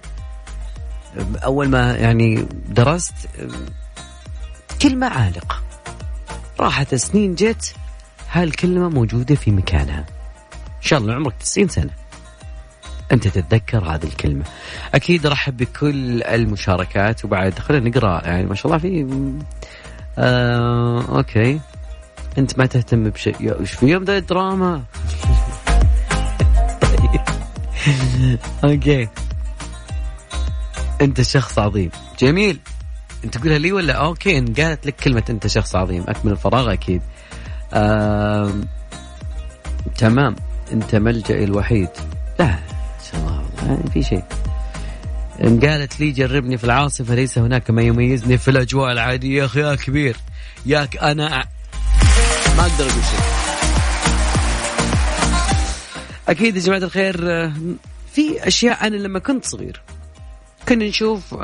أول 1.43 1.69
ما 1.69 1.95
يعني 1.95 2.47
درست 2.69 3.13
كلمة 4.81 5.07
عالقة. 5.07 5.61
راحت 6.59 6.95
سنين 6.95 7.35
جت 7.35 7.73
هالكلمة 8.31 8.89
موجودة 8.89 9.35
في 9.35 9.51
مكانها. 9.51 10.05
إن 10.55 10.81
شاء 10.81 10.99
الله 10.99 11.13
عمرك 11.13 11.33
90 11.39 11.67
سنة. 11.67 11.91
أنت 13.11 13.27
تتذكر 13.27 13.83
هذه 13.83 14.03
الكلمة. 14.03 14.43
أكيد 14.93 15.25
ارحب 15.25 15.57
بكل 15.57 16.23
المشاركات 16.23 17.25
وبعد 17.25 17.59
خلينا 17.59 17.89
نقرأ 17.89 18.27
يعني 18.27 18.45
ما 18.45 18.55
شاء 18.55 18.65
الله 18.65 18.77
في 18.77 19.05
آه 20.17 21.17
okay. 21.17 21.59
أنت 22.37 22.57
ما 22.57 22.65
تهتم 22.65 23.09
بشيء. 23.09 23.59
إيش 23.59 23.71
في 23.71 23.85
يوم 23.85 24.03
دراما 24.03 24.83
okay. 28.63 29.07
أنت 31.01 31.21
شخص 31.21 31.59
عظيم. 31.59 31.89
جميل. 32.19 32.59
أنت 33.23 33.37
تقولها 33.37 33.57
لي 33.57 33.71
ولا؟ 33.71 33.93
okay 33.93 34.37
إن 34.37 34.53
قالت 34.53 34.85
لك 34.85 34.95
كلمة 34.95 35.23
أنت 35.29 35.47
شخص 35.47 35.75
عظيم. 35.75 36.03
اكمل 36.07 36.31
الفراغ 36.31 36.73
أكيد. 36.73 37.01
آه... 37.73 38.51
تمام. 39.97 40.35
أنت 40.71 40.95
ملجئي 40.95 41.43
الوحيد. 41.43 41.89
لا 42.39 42.55
شاء 43.11 43.21
الله 43.21 43.43
يعني 43.65 43.89
في 43.93 44.03
شيء. 44.03 44.23
إن 45.43 45.59
قالت 45.59 45.99
لي 45.99 46.11
جربني 46.11 46.57
في 46.57 46.63
العاصفة 46.63 47.15
ليس 47.15 47.37
هناك 47.37 47.71
ما 47.71 47.81
يميزني 47.81 48.37
في 48.37 48.51
الأجواء 48.51 48.91
العادية 48.91 49.39
يا 49.39 49.45
أخي 49.45 49.59
يا 49.59 49.75
كبير. 49.75 50.15
ياك 50.65 50.97
أنا 50.97 51.45
ما 52.57 52.61
أقدر 52.61 52.83
أقول 52.89 53.03
شيء. 53.03 53.19
أكيد 56.29 56.55
يا 56.55 56.61
جماعة 56.61 56.79
الخير 56.79 57.17
في 58.13 58.47
أشياء 58.47 58.87
أنا 58.87 58.95
لما 58.95 59.19
كنت 59.19 59.45
صغير 59.45 59.81
كنا 60.69 60.85
نشوف 60.85 61.35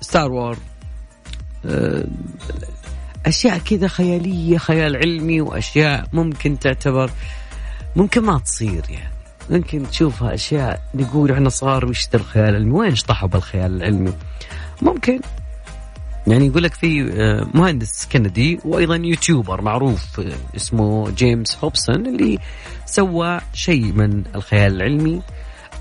Star 0.00 0.32
Wars 0.32 0.58
أشياء 3.26 3.58
كذا 3.58 3.88
خيالية 3.88 4.58
خيال 4.58 4.96
علمي 4.96 5.40
وأشياء 5.40 6.08
ممكن 6.12 6.58
تعتبر 6.58 7.10
ممكن 7.96 8.22
ما 8.22 8.38
تصير 8.38 8.82
يعني. 8.90 9.12
ممكن 9.50 9.90
تشوفها 9.90 10.34
أشياء 10.34 10.80
نقول 10.94 11.32
إحنا 11.32 11.48
صغار 11.48 11.84
وش 11.86 12.08
الخيال 12.14 12.48
العلمي؟ 12.48 12.70
وين 12.72 12.92
اشطحوا 12.92 13.28
بالخيال 13.28 13.76
العلمي؟ 13.76 14.12
ممكن. 14.82 15.20
يعني 16.26 16.46
يقول 16.46 16.62
لك 16.62 16.74
في 16.74 17.12
آه، 17.12 17.46
مهندس 17.54 18.08
كندي 18.12 18.60
وأيضا 18.64 18.96
YouTuber 18.96 19.60
معروف 19.60 20.20
آه، 20.20 20.32
اسمه 20.56 21.10
جيمس 21.10 21.58
هوبسون 21.64 22.06
اللي 22.06 22.38
سوى 22.86 23.40
شيء 23.52 23.92
من 23.92 24.24
الخيال 24.34 24.76
العلمي. 24.76 25.22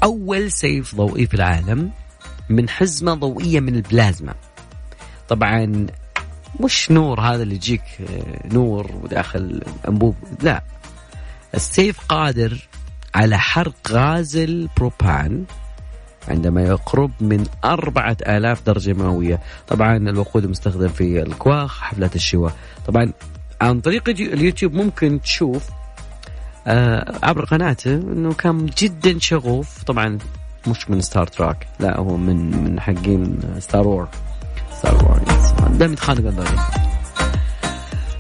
أول 0.04 0.52
سيف 0.52 0.96
ضوئي 0.96 1.28
في 1.28 1.34
العالم 1.34 1.92
من 2.50 2.70
حزمة 2.70 3.14
ضوئية 3.14 3.60
من 3.60 3.76
البلازما. 3.76 4.34
طبعا 5.30 5.88
مش 6.60 6.92
نور 6.92 7.22
هذا 7.22 7.44
اللي 7.44 7.56
يجيك 7.56 7.84
آه، 8.02 8.48
نور 8.54 8.92
وداخل 9.04 9.62
أنبوب 9.88 10.16
لا. 10.42 10.64
السيف 11.56 12.00
قادر 12.10 12.68
على 13.16 13.40
حرق 13.40 13.74
غاز 13.92 14.38
البروبان 14.38 15.46
عندما 16.28 16.64
يقرب 16.64 17.12
من 17.22 17.44
أربعة 17.64 18.18
آلاف 18.28 18.66
درجة 18.66 18.94
مئوية. 18.94 19.40
طبعا 19.68 19.98
الوقود 19.98 20.44
المستخدم 20.44 20.88
في 20.88 21.22
الكواخ 21.22 21.80
حفلات 21.80 22.16
الشواء. 22.16 22.54
طبعا 22.88 23.12
عن 23.62 23.82
طريق 23.82 24.10
اليوتيوب 24.10 24.74
ممكن 24.74 25.22
تشوف 25.22 25.70
آه 26.68 27.20
عبر 27.24 27.46
قناته 27.46 27.94
إنه 27.94 28.34
كان 28.34 28.66
جدا 28.66 29.20
شغوف. 29.20 29.84
طبعا 29.84 30.18
مش 30.68 30.90
من 30.90 31.02
Star 31.02 31.28
Trek 31.28 31.68
لا 31.80 32.00
هو 32.00 32.18
من 32.18 32.64
من 32.64 32.80
حقين 32.80 33.40
Star 33.60 33.88
Wars 33.88 34.08
Star 34.74 35.06
Wars 35.06 35.20
دائما 35.70 35.94
يتخانق 35.94 36.46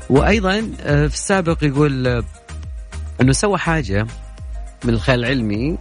وأيضا 0.10 0.70
آه، 0.82 1.08
في 1.08 1.14
السابق 1.14 1.64
يقول 1.64 2.08
آه، 2.08 2.24
إنه 3.22 3.32
سوى 3.32 3.58
حاجة 3.58 4.08
من 4.84 4.94
الخيال 4.94 5.20
العلمي. 5.20 5.78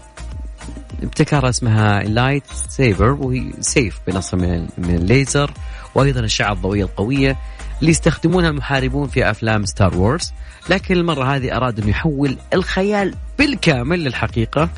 ابتكار 1.02 1.48
اسمها 1.48 2.02
lightsaber 2.02 3.10
وهي 3.10 3.52
سيف 3.60 4.00
بنص 4.06 4.34
من 4.34 4.68
الليزر. 4.78 5.50
وأيضا 5.94 6.20
الاشعه 6.20 6.52
الضوئية 6.52 6.84
القوية 6.84 7.36
اللي 7.80 7.90
يستخدمونها 7.90 8.50
المحاربون 8.50 9.08
في 9.08 9.30
أفلام 9.30 9.64
Star 9.64 9.96
Wars 9.96 10.32
لكن 10.70 10.94
المرة 10.94 11.36
هذه 11.36 11.56
أراد 11.56 11.78
انه 11.78 11.88
يحول 11.88 12.36
الخيال 12.54 13.14
بالكامل 13.38 14.04
للحقيقة. 14.04 14.68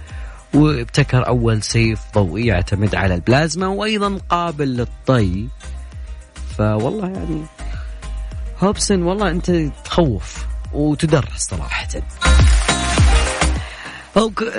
وابتكر 0.54 1.26
أول 1.26 1.62
سيف 1.62 2.00
ضوئي 2.14 2.46
يعتمد 2.46 2.94
على 2.94 3.14
البلازما 3.14 3.66
وأيضا 3.66 4.18
قابل 4.28 4.76
للطي. 4.76 5.48
فوالله 6.58 7.08
يعني 7.08 7.42
هوبسون 8.60 9.02
والله 9.02 9.30
أنت 9.30 9.50
تخوف 9.84 10.46
وتدرس 10.72 11.40
صراحة. 11.50 11.88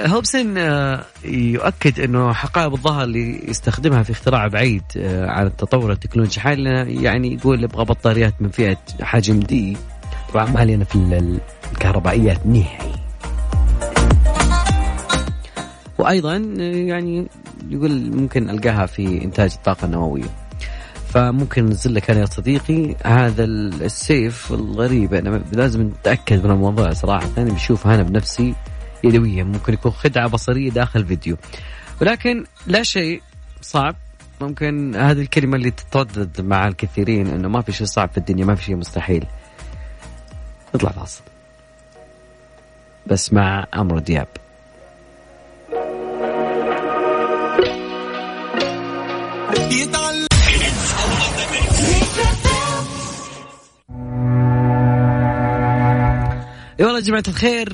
هوبسن 0.08 0.58
آه، 0.58 1.06
يؤكد 1.26 2.00
إنه 2.00 2.34
حقائب 2.34 2.74
الظهر 2.74 3.04
اللي 3.04 3.50
يستخدمها 3.50 4.04
في 4.04 4.12
اختراع 4.12 4.48
بعيد 4.48 4.84
آه، 4.98 5.28
عن 5.28 5.46
التطور 5.46 5.92
التكنولوجي. 5.92 6.40
حالنا 6.40 6.84
يعني 6.84 7.34
يقول 7.34 7.64
يبغى 7.64 7.86
بطاريات 7.86 8.34
من 8.40 8.50
فئة 8.50 8.78
حجم 9.02 9.40
D 9.39 9.77
طبعا 10.34 10.46
ما 10.46 10.60
علينا 10.60 10.84
في 10.86 10.96
الكهربائيات 11.72 12.46
نهائي. 12.46 12.94
وأيضا 15.98 16.36
يعني 16.62 17.28
يقول 17.70 18.12
ممكن 18.12 18.50
ألقاها 18.50 18.86
في 18.86 19.24
إنتاج 19.24 19.52
الطاقة 19.54 19.86
النووية. 19.86 20.30
فممكن 21.08 21.66
ننزل 21.66 21.96
لك 21.96 22.10
أنا 22.10 22.20
يا 22.20 22.26
صديقي 22.26 22.96
هذا 23.04 23.44
السيف 23.44 24.52
الغريب. 24.52 25.14
أنا 25.14 25.42
لازم 25.52 25.82
نتأكد 25.82 26.46
من 26.46 26.52
الموضوع 26.52 26.94
صراحة. 26.94 27.30
أنا 27.38 27.54
بشوفها 27.54 27.96
أنا 27.96 28.04
بنفسي 28.04 28.54
يدويا 29.04 29.44
ممكن 29.44 29.74
يكون 29.74 29.92
خدعة 29.92 30.27
بصرية 30.27 30.70
داخل 30.70 31.06
فيديو 31.06 31.38
ولكن 32.01 32.46
لا 32.68 32.84
شيء 32.84 33.22
صعب. 33.62 33.96
ممكن 34.42 34.96
هذه 34.96 35.22
الكلمة 35.22 35.56
اللي 35.56 35.72
تتردد 35.72 36.42
مع 36.42 36.68
الكثيرين 36.68 37.27
إنه 37.27 37.48
ما 37.48 37.62
في 37.62 37.72
شيء 37.72 37.88
صعب 37.88 38.10
في 38.10 38.18
الدنيا 38.18 38.46
ما 38.46 38.56
في 38.56 38.63
شيء 38.63 38.75
مستحيل. 38.75 39.25
نطلع 40.75 40.92
فاصل. 40.92 41.22
بس 43.08 43.34
مع 43.34 43.66
عمرو 43.74 44.00
دياب. 44.00 44.27
يا 49.72 50.26
والله 56.79 57.00
جماعة 57.00 57.24
الخير 57.27 57.69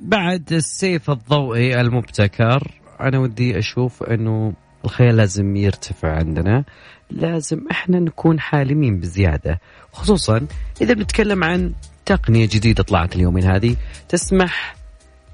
بعد 0.00 0.52
السيف 0.52 1.10
الضوئي 1.10 1.80
المبتكر 1.80 2.70
أنا 3.00 3.18
ودي 3.18 3.58
أشوف 3.58 4.02
أنه 4.02 4.52
الخيال 4.84 5.16
لازم 5.16 5.56
يرتفع 5.56 6.12
عندنا 6.12 6.64
لازم 7.10 7.60
إحنا 7.70 8.00
نكون 8.00 8.40
حالمين 8.40 9.00
بزيادة 9.00 9.60
خصوصا 9.92 10.46
إذا 10.80 10.94
بنتكلم 10.94 11.44
عن 11.44 11.72
تقنية 12.06 12.48
جديدة 12.52 12.82
طلعت 12.82 13.16
اليومين 13.16 13.44
هذه 13.44 13.76
تسمح 14.08 14.76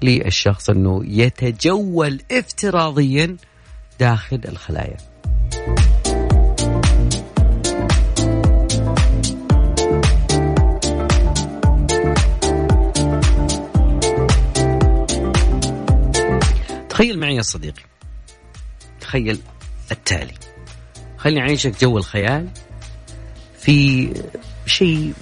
للشخص 0.01 0.69
أنه 0.69 1.01
يتجول 1.05 2.21
افتراضيا 2.31 3.37
داخل 3.99 4.41
الخلايا. 4.47 4.97
تخيل 16.99 17.19
معي 17.19 17.35
يا 17.35 17.41
صديقي. 17.41 17.81
تخيل 19.01 19.39
التالي. 19.91 20.33
خليني 21.17 21.41
أعيشك 21.41 21.81
جو 21.81 21.97
الخيال 21.97 22.47
في 23.59 24.09
شيء 24.65 25.13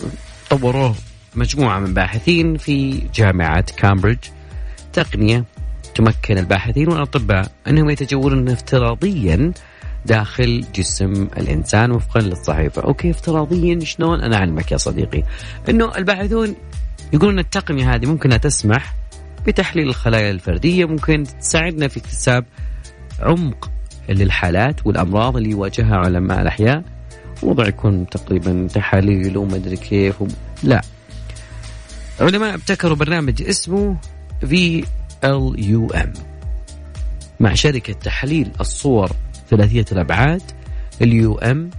طوروه 0.50 0.96
مجموعة 1.36 1.80
من 1.80 1.94
باحثين 1.94 2.58
في 2.58 3.04
جامعة 3.16 3.62
كامبريدج. 3.62 4.24
تقنية 4.94 5.46
تمكن 5.96 6.38
الباحثين 6.38 6.90
والأطباء 6.90 7.52
أنهم 7.68 7.90
يتجولون 7.90 8.50
افتراضيا 8.50 9.54
داخل 10.06 10.66
جسم 10.76 11.14
الإنسان 11.38 11.92
وفقا 11.92 12.22
للصحيفة. 12.22 12.82
okay 12.82 13.12
افتراضيا 13.12 13.80
شلون؟ 13.80 14.22
أنا 14.22 14.36
أعلمك 14.36 14.72
يا 14.72 14.78
صديقي. 14.78 15.24
أنه 15.70 15.98
الباحثون 15.98 16.56
يقولون 17.14 17.40
التقنية 17.40 17.96
هذه 17.96 18.06
ممكن 18.06 18.42
تسمح 18.42 18.94
بتحليل 19.48 19.88
الخلايا 19.88 20.32
الفردية 20.32 20.86
ممكن 20.86 21.24
تساعدنا 21.42 21.88
في 21.88 21.98
اكتساب 21.98 22.46
عمق 23.20 23.72
للحالات 24.10 24.88
والأمراض 24.88 25.38
اللي 25.38 25.50
يواجهها 25.50 25.96
علماء 25.96 26.42
الأحياء. 26.42 26.84
وضع 27.44 27.68
يكون 27.68 28.10
تقريبا 28.10 28.68
تحاليل 28.74 29.38
وما 29.38 29.56
ادري 29.56 29.78
كيف 29.78 30.22
و... 30.22 30.28
لا. 30.64 30.82
علماء 32.20 32.54
ابتكروا 32.56 32.96
برنامج 32.96 33.42
اسمه 33.42 33.98
V 34.42 34.84
L 35.24 35.56
U 35.58 35.88
M 35.88 36.14
مع 37.40 37.54
شركة 37.54 37.94
تحليل 37.94 38.52
الصور 38.60 39.12
ثلاثية 39.50 39.86
الأبعاد 39.92 40.42
L 41.02 41.38
U 41.38 41.54
M 41.54 41.70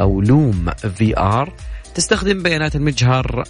أو 0.00 0.20
Lume 0.20 0.70
VR 0.94 1.52
تستخدم 1.94 2.42
بيانات 2.42 2.76
المجهر 2.76 3.44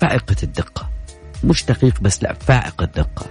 فائقة 0.00 0.36
الدقة. 0.42 0.97
مش 1.44 1.64
دقيق 1.64 2.00
بس 2.00 2.22
لا 2.22 2.32
فائق 2.32 2.82
الدقة 2.82 3.26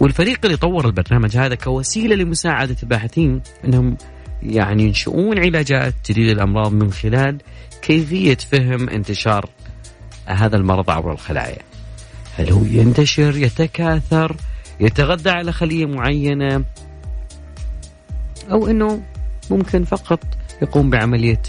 والفريق 0.00 0.38
اللي 0.44 0.56
طور 0.56 0.86
البرنامج 0.86 1.36
هذا 1.36 1.54
كوسيلة 1.54 2.16
لمساعدة 2.16 2.76
الباحثين 2.82 3.40
إنهم 3.64 3.96
يعني 4.42 4.82
ينشؤون 4.82 5.38
علاجات 5.38 5.94
جديدة 6.10 6.32
للأمراض 6.32 6.72
من 6.72 6.92
خلال 6.92 7.38
كيفية 7.82 8.36
فهم 8.50 8.88
انتشار 8.88 9.48
هذا 10.26 10.56
المرض 10.56 10.90
عبر 10.90 11.12
الخلايا. 11.12 11.62
هل 12.36 12.52
هو 12.52 12.64
ينتشر، 12.64 13.36
يتكاثر، 13.36 14.36
يتغذى 14.80 15.30
على 15.30 15.52
خلية 15.52 15.86
معينة 15.86 16.64
أو 18.50 18.66
إنه 18.66 19.02
ممكن 19.50 19.84
فقط 19.84 20.20
يقوم 20.62 20.90
بعملية 20.90 21.42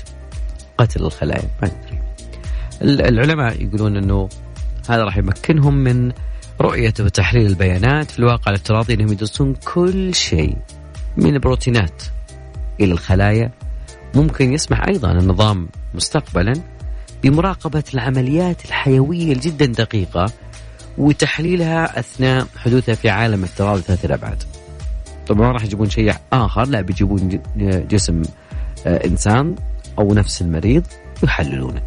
قتل 0.78 1.06
الخلايا، 1.06 1.50
ما 1.62 1.68
ندري. 1.68 2.00
العلماء 2.82 3.64
يقولون 3.64 3.98
إنه 3.98 4.30
هذا 4.90 5.04
راح 5.04 5.18
يمكنهم 5.18 5.74
من 5.74 6.12
رؤية 6.62 6.94
وتحليل 7.00 7.46
البيانات 7.46 8.12
في 8.12 8.20
الواقع 8.20 8.52
الافتراضي 8.52 8.94
إنهم 8.94 9.12
يدرسون 9.12 9.56
كل 9.74 10.16
شيء 10.16 10.58
من 11.18 11.34
البروتينات 11.34 12.04
إلى 12.80 12.92
الخلايا 12.92 13.52
ممكن 14.16 14.54
يسمح 14.54 14.88
أيضا 14.88 15.12
النظام 15.12 15.68
مستقبلا 15.94 16.54
بمراقبة 17.24 17.84
العمليات 17.94 18.66
الحيوية 18.66 19.34
جدا 19.34 19.66
دقيقة 19.66 20.26
وتحليلها 20.98 22.00
أثناء 22.00 22.48
حدوثها 22.58 22.96
في 22.96 23.10
عالم 23.10 23.44
افتراضي 23.44 23.82
ثلاث 23.82 24.06
الأبعاد. 24.06 24.44
طبعا 25.28 25.48
ما 25.48 25.52
راح 25.52 25.64
يجيبون 25.64 25.90
شيء 25.90 26.14
آخر 26.34 26.68
لا 26.68 26.82
بيجيبون 26.82 27.42
جسم 27.90 28.22
آه، 28.88 29.06
إنسان 29.06 29.56
أو 30.00 30.14
نفس 30.14 30.42
المريض 30.42 30.84
ويحللونه. 31.24 31.82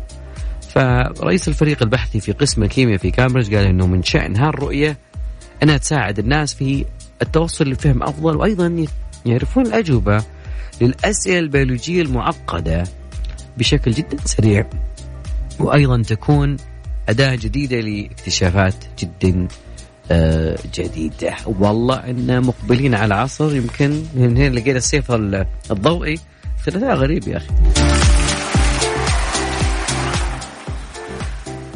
فرئيس 0.74 1.48
الفريق 1.48 1.82
البحثي 1.82 2.20
في 2.20 2.32
قسم 2.32 2.62
الكيمياء 2.62 2.98
في 2.98 3.10
كامبريدج 3.10 3.54
قال 3.54 3.66
إنه 3.66 3.86
من 3.86 4.02
شأن 4.02 4.36
هالرؤية 4.36 4.98
أنها 5.62 5.76
تساعد 5.76 6.18
الناس 6.18 6.54
في 6.54 6.84
التوصل 7.22 7.68
لفهم 7.68 8.02
أفضل 8.02 8.36
وأيضا 8.36 8.84
يعرفون 9.26 9.66
الأجوبة 9.66 10.24
للأسئلة 10.80 11.38
البيولوجية 11.38 12.02
المعقدة 12.02 12.84
بشكل 13.58 13.90
جدا 13.90 14.16
سريع. 14.24 14.66
وأيضا 15.60 16.02
تكون 16.02 16.56
أداة 17.08 17.34
جديدة 17.34 17.80
لاكتشافات 17.80 18.74
جدا 18.98 19.48
آه، 20.10 20.58
جديدة. 20.74 21.34
والله 21.46 21.96
إن 21.96 22.42
مقبلين 22.42 22.94
على 22.94 23.14
عصر 23.14 23.56
يمكن 23.56 24.02
من 24.14 24.36
هنا 24.36 24.48
لقينا 24.48 24.78
السيف 24.78 25.12
الضوئي. 25.70 26.18
ثلاثاء 26.64 26.94
غريب 26.94 27.28
يا 27.28 27.36
أخي. 27.36 28.01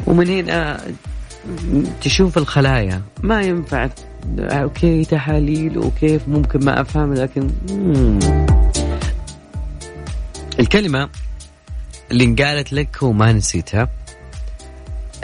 ومن 0.07 0.27
هنا 0.27 0.81
تشوف 2.01 2.37
الخلايا. 2.37 3.01
ما 3.23 3.41
ينفع. 3.41 3.89
أوكي 4.39 5.05
تحاليل 5.05 5.77
وكيف 5.77 6.27
ممكن 6.27 6.65
ما 6.65 6.81
أفهم 6.81 7.13
لكن. 7.13 7.49
الكلمة 10.59 11.09
اللي 12.11 12.23
انقالت 12.23 12.73
لك 12.73 13.03
وما 13.03 13.31
نسيتها 13.31 13.89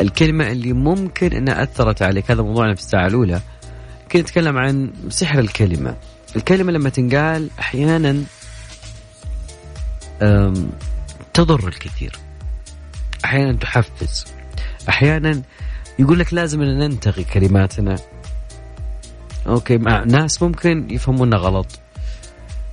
الكلمة 0.01 0.51
اللي 0.51 0.73
ممكن 0.73 1.33
إنها 1.33 1.63
أثرت 1.63 2.01
عليك 2.01 2.31
هذا 2.31 2.41
موضوعنا 2.41 2.75
في 2.75 2.81
الساعة 2.81 3.07
الأولى. 3.07 3.41
كنت 4.11 4.21
نتكلم 4.21 4.57
عن 4.57 4.93
سحر 5.09 5.39
الكلمة. 5.39 5.95
الكلمة 6.35 6.71
لما 6.71 6.89
تنقال 6.89 7.49
أحيانا 7.59 8.23
تضر 11.33 11.67
الكثير. 11.67 12.15
أحيانا 13.25 13.53
تحفز. 13.53 14.25
أحيانا 14.89 15.41
يقول 15.99 16.19
لك 16.19 16.33
لازم 16.33 16.61
إن 16.61 16.79
ننتقي 16.79 17.23
كلماتنا. 17.23 17.95
أوكي 19.47 19.77
مع 19.77 20.03
ناس 20.03 20.43
ممكن 20.43 20.87
يفهمونا 20.89 21.37
غلط. 21.37 21.67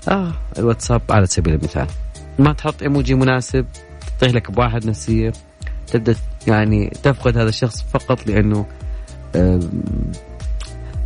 آه 0.08 0.32
الواتساب 0.58 1.02
على 1.10 1.26
سبيل 1.26 1.54
المثال. 1.54 1.86
ما 2.38 2.52
تحط 2.52 2.82
إيموجي 2.82 3.14
مناسب 3.14 3.66
تطيح 4.18 4.32
لك 4.32 4.50
بواحد 4.50 4.86
نفسيه 4.86 5.32
تبدأ 5.86 6.16
يعني 6.46 6.92
تفقد 7.02 7.38
هذا 7.38 7.48
الشخص 7.48 7.84
فقط 7.92 8.26
لأنه 8.26 8.66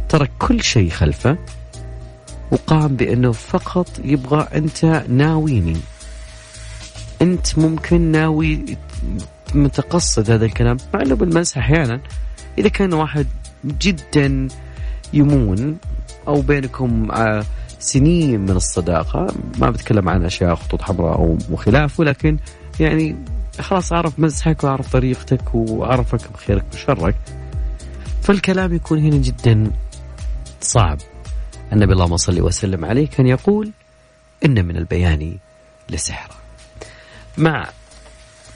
ترك 0.08 0.30
كل 0.38 0.62
شيء 0.62 0.90
خلفه 0.90 1.38
وقام 2.50 2.96
بأنه 2.96 3.32
فقط 3.32 3.88
يبغى 4.04 4.48
أنت 4.54 5.04
ناويني. 5.08 5.76
أنت 7.22 7.58
ممكن 7.58 8.00
ناوي 8.00 8.76
متقصد 9.54 10.30
هذا 10.30 10.44
الكلام 10.44 10.76
مع 10.94 11.02
إنه 11.02 11.14
بالمزح 11.16 11.58
أحيانا 11.58 12.00
إذا 12.58 12.68
كان 12.68 12.92
واحد 12.92 13.26
جدا 13.64 14.48
يمون 15.12 15.78
أو 16.28 16.40
بينكم 16.40 17.10
آه، 17.10 17.44
سنين 17.78 18.40
من 18.40 18.50
الصداقة 18.50 19.34
ما 19.58 19.70
بتكلم 19.70 20.08
عن 20.08 20.24
أشياء 20.24 20.54
خطوط 20.54 20.82
حمراء 20.82 21.14
أو 21.16 21.56
خلافه 21.56 22.04
لكن 22.04 22.38
يعني 22.80 23.16
خلاص 23.60 23.92
أعرف 23.92 24.18
مزحك 24.18 24.64
وأعرف 24.64 24.92
طريقتك 24.92 25.54
وأعرفك 25.54 26.32
بخيرك 26.32 26.64
وشرك 26.74 27.14
فالكلام 28.22 28.74
يكون 28.74 28.98
هنا 28.98 29.16
جدا 29.16 29.70
صعب. 30.60 30.98
النبي 31.72 31.92
اللهم 31.92 32.16
صل 32.16 32.40
وسلم 32.40 32.84
عليه 32.84 33.06
كان 33.06 33.26
يقول 33.26 33.70
إن 34.44 34.64
من 34.64 34.76
البيان 34.76 35.36
لسحرا 35.90 36.34
مع 37.38 37.68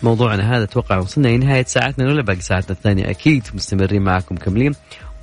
موضوعنا 0.03 0.57
هذا 0.57 0.65
أتوقع 0.65 0.99
وصلنا 0.99 1.29
لنهايه 1.29 1.65
ساعتنا 1.65 2.09
ولا 2.09 2.23
باقي 2.23 2.41
ساعتنا 2.41 2.71
الثانية؟ 2.71 3.11
أكيد 3.11 3.47
مستمرين 3.55 4.03
معكم 4.03 4.37
كملين 4.37 4.75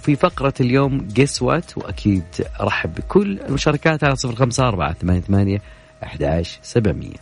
في 0.02 0.16
فقرة 0.16 0.54
اليوم 0.60 1.08
جيس 1.14 1.42
وات 1.42 1.78
وأكيد 1.78 2.24
أرحب 2.62 2.96
بكل 2.96 3.40
المشاركات 3.40 4.04
على 4.04 4.16
صفر 4.16 4.36
خمسة 4.36 4.68
أربعة 4.68 4.94
ثمانية 4.94 5.22
ثمانية 5.22 5.62
أحداش 6.04 6.60
سبعمية. 6.64 7.16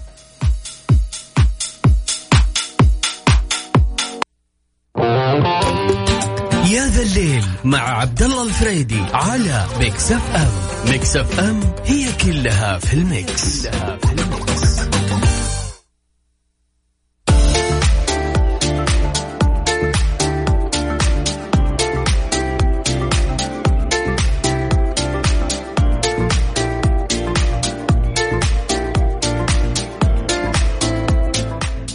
يا 6.71 6.87
ذا 6.87 7.01
الليل 7.01 7.43
مع 7.63 7.79
عبد 7.79 8.23
الله 8.23 8.47
الفريدي 8.47 9.01
على 9.13 9.65
Mix 9.79 10.11
FM 10.11 10.51
Mix 10.91 11.17
FM 11.17 11.59
هي 11.85 12.05
كلها 12.25 12.77
في 12.77 12.93
ال 12.93 13.08
mix, 13.08 13.67
كلها 13.67 13.97
في 13.97 14.03
ال 14.03 14.05
mix. 14.05 14.12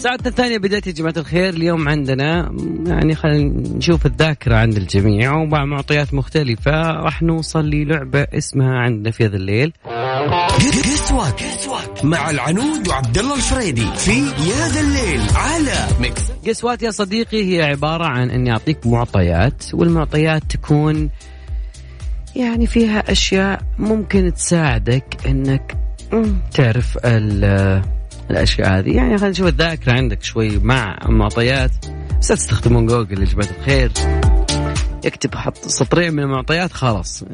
ساعتنا 0.08 0.28
الثانية 0.28 0.58
بداية 0.58 0.82
يا 0.86 0.92
جماعة 0.92 1.14
الخير 1.16 1.48
اليوم 1.48 1.88
عندنا 1.88 2.52
يعني 2.86 3.14
خلينا 3.14 3.76
نشوف 3.76 4.06
الذاكرة 4.06 4.56
عند 4.56 4.76
الجميع 4.76 5.34
ومع 5.34 5.64
معطيات 5.64 6.14
مختلفة 6.14 6.92
راح 6.92 7.22
نوصل 7.22 7.64
للعبة 7.64 8.26
اسمها 8.34 8.78
عندنا 8.78 9.10
في 9.10 9.24
هذا 9.24 9.36
الليل. 9.36 9.72
Guess 9.86 11.12
What 11.68 12.04
مع 12.04 12.30
العنود 12.30 12.88
وعبد 12.88 13.18
الله 13.18 13.34
الفريدي 13.34 13.86
في 13.96 14.18
يا 14.20 14.68
ذا 14.68 14.80
الليل 14.80 15.20
على 15.34 16.00
Mix 16.00 16.22
guess 16.48 16.67
what 16.67 16.82
يا 16.82 16.90
صديقي؟ 16.90 17.56
هي 17.56 17.62
عبارة 17.62 18.04
عن 18.04 18.30
إني 18.30 18.50
أعطيك 18.50 18.86
معطيات 18.86 19.64
والمعطيات 19.74 20.42
تكون 20.48 21.10
يعني 22.36 22.66
فيها 22.66 23.12
أشياء 23.12 23.62
ممكن 23.78 24.32
تساعدك 24.34 25.16
إنك 25.26 25.76
تعرف 26.54 26.98
الأشياء 28.30 28.78
هذه. 28.78 28.96
يعني 28.96 29.18
خلينا 29.18 29.30
نشوف 29.30 29.46
الذاكرة 29.46 29.92
عندك 29.92 30.22
شوي 30.22 30.58
مع 30.58 30.98
معطيات 31.08 31.70
بس 32.20 32.28
تستخدمون 32.28 32.86
جوجل 32.86 33.20
يا 33.20 33.24
جماعة 33.24 33.50
الخير. 33.58 33.92
اكتب 35.06 35.34
حط 35.34 35.56
سطرين 35.58 36.12
من 36.14 36.22
المعطيات 36.22 36.72
خلاص. 36.72 37.24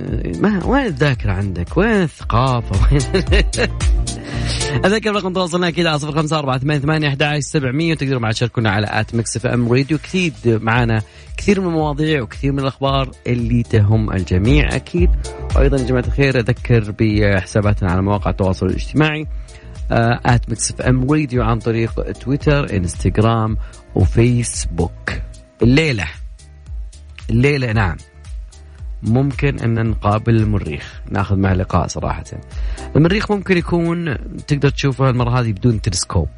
ما 0.40 0.66
وين 0.66 0.86
الذاكرة 0.86 1.32
عندك؟ 1.32 1.76
وين 1.76 2.02
الثقافة؟ 2.02 2.86
وين 2.92 3.00
أذكر 4.84 5.14
رقم 5.14 5.32
تواصلنا 5.32 5.68
أكيد 5.68 5.86
على 5.86 5.98
صفر 5.98 6.12
خمسة 6.12 6.38
أربعة 6.38 6.58
ثمانية 6.58 6.80
ثمانية 6.80 7.08
أحد 7.08 7.38
سبعمية 7.38 7.92
وتقدروا 7.92 8.20
بعد 8.20 8.34
تشاركونا 8.34 8.70
على 8.70 8.86
at 8.90 9.14
Mix 9.14 9.36
FM 9.36 9.72
Radio. 9.72 9.98
كثير 9.98 10.32
معنا 10.44 11.02
كثير 11.36 11.60
من 11.60 11.66
المواضيع 11.66 12.22
وكثير 12.22 12.52
من 12.52 12.58
الأخبار 12.58 13.10
اللي 13.26 13.62
تهم 13.62 14.12
الجميع 14.12 14.76
أكيد. 14.76 15.10
وأيضا 15.56 15.76
يا 15.76 15.84
جماعة 15.84 16.04
الخير 16.06 16.38
أذكر 16.38 16.94
بحساباتنا 16.98 17.90
على 17.90 18.02
مواقع 18.02 18.30
التواصل 18.30 18.66
الاجتماعي. 18.66 19.26
at 19.90 20.48
Mix 20.48 20.70
FM 20.70 21.10
Radio 21.10 21.42
عن 21.42 21.58
طريق 21.58 22.12
تويتر 22.12 22.76
انستغرام 22.76 23.56
وفيسبوك. 23.94 25.12
الليلة. 25.62 26.06
الليلة 27.30 27.72
نعم. 27.72 27.96
ممكن 29.02 29.58
أن 29.58 29.90
نقابل 29.90 30.36
المريخ. 30.36 31.00
ناخذ 31.10 31.36
معه 31.36 31.54
لقاء 31.54 31.86
صراحة. 31.86 32.24
المريخ 32.96 33.32
ممكن 33.32 33.56
يكون 33.56 34.16
تقدر 34.46 34.68
تشوفه 34.68 35.10
المرة 35.10 35.40
هذه 35.40 35.52
بدون 35.52 35.80
تلسكوب. 35.80 36.28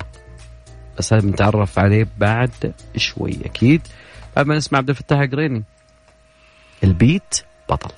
بس 0.98 1.12
هذا 1.12 1.22
بنتعرف 1.22 1.78
عليه 1.78 2.09
بعد 2.18 2.72
شوي 2.96 3.38
أكيد. 3.44 3.80
بعد 4.37 4.46
ما 4.46 4.56
نسمع 4.56 4.78
عبد 4.78 4.90
الفتاح 4.90 5.20
قريني 5.20 5.64
البيت 6.85 7.35
بطل. 7.70 7.90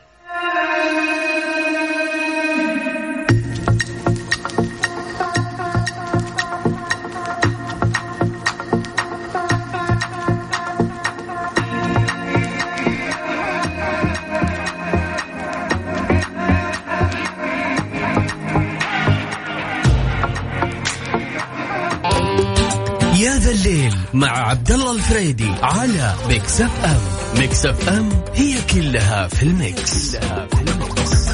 الليل 23.48 23.94
مع 24.14 24.28
عبد 24.28 24.70
الله 24.72 24.92
الفريدي 24.92 25.50
على 25.62 26.14
Mix 26.28 26.60
FM 26.60 27.00
Mix 27.40 27.66
FM 27.66 28.08
هي 28.34 28.54
كلها 28.74 29.28
في 29.28 29.42
ال 29.42 29.57
Mix, 29.57 30.16
كلها 30.16 30.46
في 30.46 30.60
ال 30.60 30.74
Mix. 30.74 31.28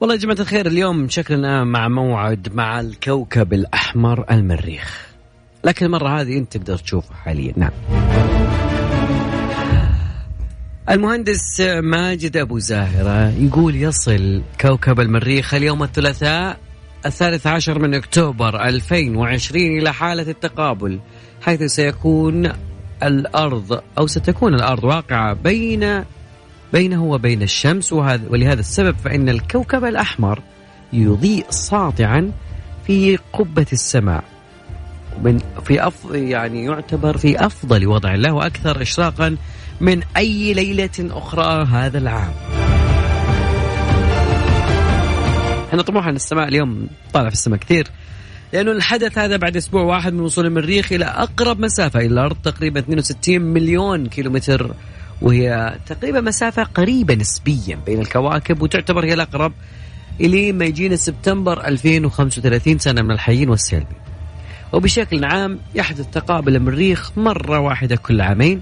والله 0.00 0.14
يا 0.14 0.20
جماعة 0.20 0.40
الخير 0.40 0.66
اليوم 0.66 1.08
شكلنا 1.08 1.64
مع 1.64 1.88
موعد 1.88 2.48
مع 2.54 2.80
الكوكب 2.80 3.52
الأحمر 3.52 4.24
المريخ. 4.30 5.06
لكن 5.64 5.86
المرة 5.86 6.20
هذه 6.20 6.38
أنت 6.38 6.56
تقدر 6.56 6.78
تشوفه 6.78 7.14
حاليا. 7.14 7.52
نعم. 7.56 7.72
المهندس 10.90 11.60
ماجد 11.82 12.36
أبو 12.36 12.58
زاهرة 12.58 13.28
يقول 13.38 13.76
يصل 13.76 14.42
كوكب 14.60 15.00
المريخ 15.00 15.54
اليوم 15.54 15.82
الثلاثاء. 15.82 16.65
الثالث 17.06 17.46
عشر 17.46 17.78
من 17.78 17.94
أكتوبر 17.94 18.64
2020 18.64 19.62
إلى 19.62 19.92
حالة 19.92 20.30
التقابل 20.30 21.00
حيث 21.42 21.62
سيكون 21.62 22.52
الأرض 23.02 23.80
أو 23.98 24.06
ستكون 24.06 24.54
الأرض 24.54 24.84
واقعة 24.84 25.32
بين 25.32 26.04
بينه 26.72 27.04
وبين 27.04 27.42
الشمس 27.42 27.92
وهذا 27.92 28.28
ولهذا 28.30 28.60
السبب 28.60 28.96
فإن 29.04 29.28
الكوكب 29.28 29.84
الأحمر 29.84 30.42
يضيء 30.92 31.46
ساطعا 31.50 32.32
في 32.86 33.18
قبة 33.32 33.66
السماء. 33.72 34.24
من 35.22 35.38
في 35.64 35.90
يعني 36.12 36.64
يعتبر 36.64 37.16
في 37.16 37.46
أفضل 37.46 37.86
وضع 37.86 38.14
له 38.14 38.32
وأكثر 38.32 38.82
إشراقا 38.82 39.36
من 39.80 40.02
أي 40.16 40.54
ليلة 40.54 40.90
أخرى 41.00 41.64
هذا 41.64 41.98
العام. 41.98 42.45
إحنا 45.68 45.82
طموحنا 45.82 46.10
السماء 46.10 46.48
اليوم 46.48 46.88
طالع 47.12 47.28
في 47.28 47.34
السماء 47.34 47.58
كثير 47.58 47.88
لأنه 48.52 48.72
الحدث 48.72 49.18
هذا 49.18 49.36
بعد 49.36 49.56
أسبوع 49.56 49.82
واحد 49.82 50.12
من 50.12 50.20
وصول 50.20 50.46
المريخ 50.46 50.92
إلى 50.92 51.04
أقرب 51.04 51.60
مسافة 51.60 52.00
إلى 52.00 52.08
الأرض 52.08 52.36
تقريبا 52.44 52.80
62 52.80 53.40
مليون 53.40 54.06
كيلومتر 54.06 54.74
وهي 55.22 55.76
تقريبا 55.86 56.20
مسافة 56.20 56.62
قريبة 56.62 57.14
نسبيا 57.14 57.78
بين 57.86 58.00
الكواكب 58.00 58.62
وتعتبر 58.62 59.04
هي 59.04 59.14
الأقرب 59.14 59.52
إلى 60.20 60.52
ما 60.52 60.64
يجينا 60.64 60.96
سبتمبر 60.96 61.66
2035 61.66 62.78
سنة 62.78 63.02
من 63.02 63.10
الحيين 63.10 63.48
والسلبي 63.48 63.96
وبشكل 64.72 65.24
عام 65.24 65.58
يحدث 65.74 66.06
تقابل 66.12 66.56
المريخ 66.56 67.18
مرة 67.18 67.58
واحدة 67.58 67.96
كل 67.96 68.20
عامين 68.20 68.60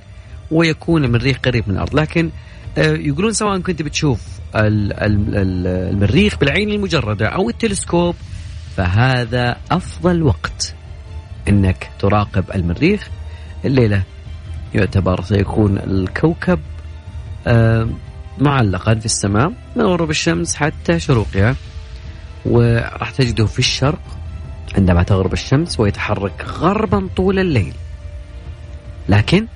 ويكون 0.50 1.04
المريخ 1.04 1.38
قريب 1.38 1.64
من 1.68 1.74
الأرض 1.74 1.94
لكن 1.94 2.30
يقولون 2.78 3.32
سواء 3.32 3.58
كنت 3.58 3.82
بتشوف 3.82 4.20
المريخ 4.54 6.38
بالعين 6.38 6.70
المجردة 6.70 7.26
أو 7.26 7.48
التلسكوب 7.48 8.14
فهذا 8.76 9.56
أفضل 9.70 10.22
وقت 10.22 10.74
أنك 11.48 11.90
تراقب 11.98 12.44
المريخ. 12.54 13.08
الليلة 13.64 14.02
يعتبر 14.74 15.22
سيكون 15.22 15.78
الكوكب 15.78 16.60
آه، 17.46 17.88
معلقا 18.38 18.94
في 18.94 19.04
السماء 19.04 19.52
من 19.76 19.82
غروب 19.82 20.10
الشمس 20.10 20.56
حتى 20.56 21.00
شروقها 21.00 21.56
وراح 22.46 23.10
تجده 23.10 23.46
في 23.46 23.58
الشرق 23.58 24.00
عندما 24.76 25.02
تغرب 25.02 25.32
الشمس 25.32 25.80
ويتحرك 25.80 26.44
غربا 26.48 27.08
طول 27.16 27.38
الليل. 27.38 27.74
لكن 29.08 29.46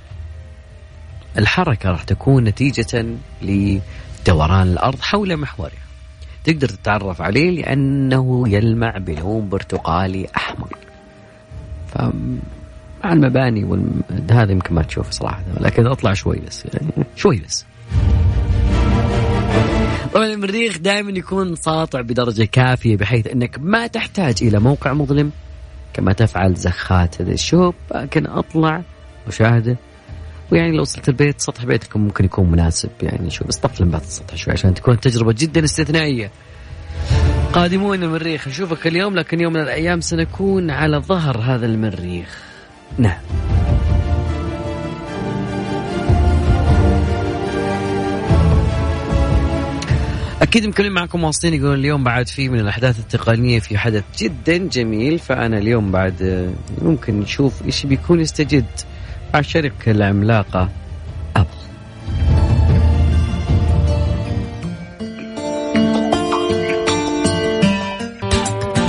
الحركة 1.38 1.90
راح 1.90 2.02
تكون 2.02 2.44
نتيجة 2.44 3.06
لدوران 3.42 4.68
الأرض 4.68 5.00
حول 5.00 5.36
محورها. 5.36 5.72
تقدر 6.44 6.68
تتعرف 6.68 7.22
عليه 7.22 7.50
لأنه 7.50 8.48
يلمع 8.48 8.98
بلون 8.98 9.48
برتقالي 9.48 10.26
أحمر. 10.36 10.76
مع 13.04 13.12
المباني 13.12 13.92
هذا 14.30 14.52
يمكن 14.52 14.74
ما 14.74 14.82
تشوف 14.82 15.10
صراحة 15.10 15.42
لكن 15.60 15.86
أطلع 15.86 16.12
شوي 16.12 16.40
بس 16.46 16.64
يعني 16.74 17.06
شوي 17.16 17.36
بس. 17.36 17.66
طبعا 20.14 20.26
المريخ 20.26 20.78
دائما 20.78 21.10
يكون 21.10 21.56
ساطع 21.56 22.00
بدرجة 22.00 22.44
كافية 22.44 22.96
بحيث 22.96 23.26
إنك 23.26 23.58
ما 23.60 23.86
تحتاج 23.86 24.34
إلى 24.42 24.58
موقع 24.58 24.92
مظلم. 24.92 25.30
كما 25.92 26.12
تفعل 26.12 26.54
زخات 26.54 27.20
هذا 27.20 27.32
الشوب 27.32 27.74
لكن 27.94 28.26
أطلع 28.26 28.82
وشاهده 29.26 29.76
ويعني 30.52 30.76
لو 30.76 30.82
وصلت 30.82 31.08
البيت 31.08 31.40
سطح 31.40 31.64
بيتكم 31.64 32.00
ممكن 32.00 32.24
يكون 32.24 32.50
مناسب 32.50 32.90
يعني 33.02 33.30
شو 33.30 33.44
بس 33.44 33.56
طفل 33.56 33.84
بعد 33.84 34.00
السطح 34.00 34.34
شوي 34.34 34.52
عشان 34.52 34.74
تكون 34.74 35.00
تجربة 35.00 35.34
جدا 35.38 35.64
استثنائية. 35.64 36.30
قادمون 37.52 38.02
المريخ 38.02 38.48
نشوفك 38.48 38.86
اليوم 38.86 39.14
لكن 39.14 39.40
يوم 39.40 39.52
من 39.52 39.60
الأيام 39.60 40.00
سنكون 40.00 40.70
على 40.70 40.96
ظهر 40.96 41.38
هذا 41.38 41.66
المريخ. 41.66 42.38
نعم. 42.98 43.20
أكيد 50.42 50.66
مكملين 50.66 50.92
معكم 50.92 51.24
واصلين 51.24 51.54
يقولون 51.54 51.78
اليوم 51.78 52.04
بعد 52.04 52.28
في 52.28 52.48
من 52.48 52.60
الأحداث 52.60 52.98
التقنية 52.98 53.60
في 53.60 53.78
حدث 53.78 54.04
جدا 54.18 54.56
جميل 54.56 55.18
فأنا 55.18 55.58
اليوم 55.58 55.90
بعد 55.90 56.50
ممكن 56.82 57.20
نشوف 57.20 57.62
إيش 57.66 57.86
بيكون 57.86 58.20
يستجد. 58.20 58.64
مع 59.34 59.40
الشركة 59.40 59.90
العملاقة 59.90 60.68
أبل. 61.36 61.48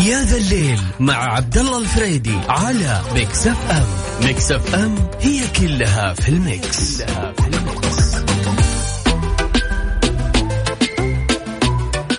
يا 0.05 0.23
ذا 0.23 0.37
الليل 0.37 0.79
مع 0.99 1.13
عبد 1.13 1.57
الله 1.57 1.79
الفريدي 1.79 2.37
على 2.49 3.01
Mix 3.13 3.47
FM 3.47 3.85
Mix 4.27 4.51
FM 4.51 4.95
هي 5.19 5.41
كلها 5.59 6.13
في 6.13 6.29
ال 6.29 6.44
Mix, 6.44 7.01
كلها 7.01 7.33
في 7.33 7.47
ال 7.47 7.61
Mix. 7.61 8.15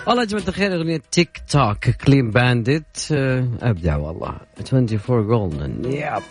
والله 0.07 0.21
يا 0.23 0.27
جماعة 0.27 0.47
الخير 0.47 0.75
أغنية 0.75 1.01
Tick 1.11 1.41
Tock 1.49 1.89
Clean 1.89 2.31
Bandit 2.31 2.97
أبدع 3.61 3.95
والله. 3.97 4.33
24 4.71 5.27
جولدن 5.27 5.91
ياب 5.91 6.21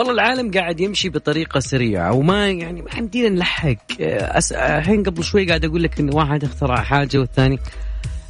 والله 0.00 0.14
العالم 0.14 0.50
قاعد 0.50 0.80
يمشي 0.80 1.08
بطريقة 1.08 1.60
سريعة 1.60 2.12
وما 2.12 2.48
يعني 2.48 2.82
ما 2.82 2.90
عندنا 2.94 3.28
نلحق. 3.28 3.76
الحين 4.52 5.02
قبل 5.02 5.24
شوي 5.24 5.46
قاعد 5.46 5.64
أقول 5.64 5.82
لك 5.82 6.00
إن 6.00 6.14
واحد 6.14 6.44
اخترع 6.44 6.82
حاجة 6.82 7.18
والثاني. 7.18 7.58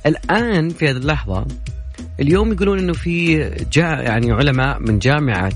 الآن 0.06 0.68
في 0.68 0.88
هذه 0.88 0.96
اللحظة 0.96 1.46
اليوم 2.20 2.52
يقولون 2.52 2.78
إنه 2.78 2.92
في 2.92 3.38
جاء 3.72 4.02
يعني 4.02 4.32
علماء 4.32 4.78
من 4.78 4.98
جامعة 4.98 5.52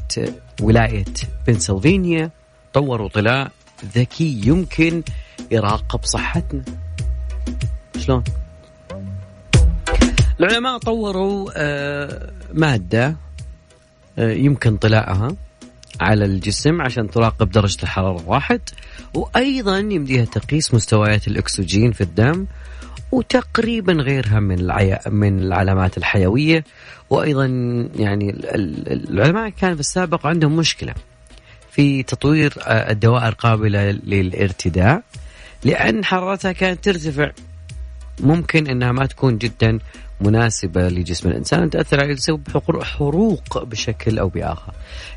ولاية 0.61 1.05
بنسلفانيا 1.47 2.31
طوروا 2.73 3.09
طلاء 3.09 3.51
ذكي 3.95 4.41
يمكن 4.47 5.03
يراقب 5.51 6.05
صحتنا. 6.05 6.63
شلون؟ 7.99 8.25
العلماء 10.41 10.79
طوروا 10.79 11.51
آه، 11.57 12.31
مادة 12.53 13.17
آه، 14.19 14.33
يمكن 14.33 14.77
طلاءها. 14.77 15.29
على 16.01 16.25
الجسم 16.25 16.83
عشان 16.83 17.11
تراقب 17.11 17.51
درجة 17.51 17.83
الحرارة 17.83 18.23
واحد. 18.27 18.61
وأيضا 19.15 19.79
يمديها 19.79 20.25
تقيس 20.25 20.75
مستويات 20.75 21.29
الأكسجين 21.29 21.93
في 21.93 22.01
الدم 22.01 22.47
وتقريبا 23.13 23.93
غيرها 23.93 24.41
من 24.41 24.59
العي... 24.59 24.99
من 25.07 25.39
العلامات 25.39 25.99
الحيوية. 25.99 26.65
وأيضا 27.11 27.47
يعني 27.97 28.31
العلماء 28.87 29.49
كان 29.49 29.75
في 29.75 29.81
السابق 29.81 30.27
عندهم 30.27 30.57
مشكلة 30.57 30.95
في 31.71 32.03
تطوير 32.03 32.55
آه، 32.63 32.91
الدوائر 32.91 33.29
القابلة 33.29 33.91
للارتداء 33.91 35.03
لأن 35.65 36.05
حرارتها 36.05 36.53
كانت 36.53 36.85
ترتفع. 36.85 37.31
ممكن 38.21 38.67
أنها 38.67 38.93
ما 38.93 39.07
تكون 39.07 39.39
جدا 39.39 39.79
مناسبة 40.21 40.89
لجسم 40.89 41.29
الإنسان 41.29 41.71
تأثر 41.71 42.01
عليه 42.01 42.15
تسبب 42.15 42.83
حروق 42.83 43.65
بشكل 43.65 44.19
أو 44.19 44.29
بآخر. 44.29 44.73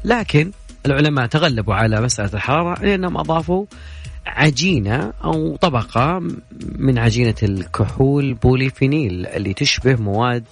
لكن 0.06 0.52
العلماء 0.88 1.26
تغلبوا 1.26 1.74
على 1.74 2.02
مسألة 2.02 2.30
الحرارة 2.34 2.82
لأنهم 2.82 3.18
أضافوا 3.18 3.66
عجينة 4.26 5.14
أو 5.24 5.56
طبقة 5.56 6.20
من 6.76 6.98
عجينة 6.98 7.36
الكحول 7.44 8.34
بوليفينيل 8.34 9.28
اللي 9.28 9.54
تشبه 9.54 9.96
مواد 9.96 10.44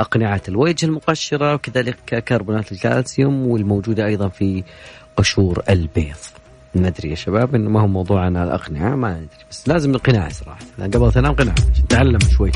أقنعة 0.00 0.42
الوجه 0.48 0.86
المقشرة 0.86 1.54
وكذلك 1.54 2.24
كربونات 2.28 2.72
الكالسيوم 2.72 3.46
والموجودة 3.46 4.06
أيضا 4.06 4.28
في 4.28 4.64
قشور 5.16 5.62
البيض. 5.68 6.16
ما 6.74 6.88
ادري 6.88 7.10
يا 7.10 7.14
شباب 7.14 7.54
إنه 7.54 7.70
ما 7.70 7.80
هو 7.80 7.86
موضوع 7.86 8.24
عن 8.24 8.36
الأقنعة 8.36 8.96
ما 8.96 9.10
ادري 9.10 9.28
بس 9.50 9.68
لازم 9.68 9.94
القناع 9.94 10.28
صراحة. 10.28 10.60
قبل 10.80 11.12
تنام 11.12 11.34
قناع 11.34 11.54
تعلم 11.88 12.18
شوي. 12.36 12.52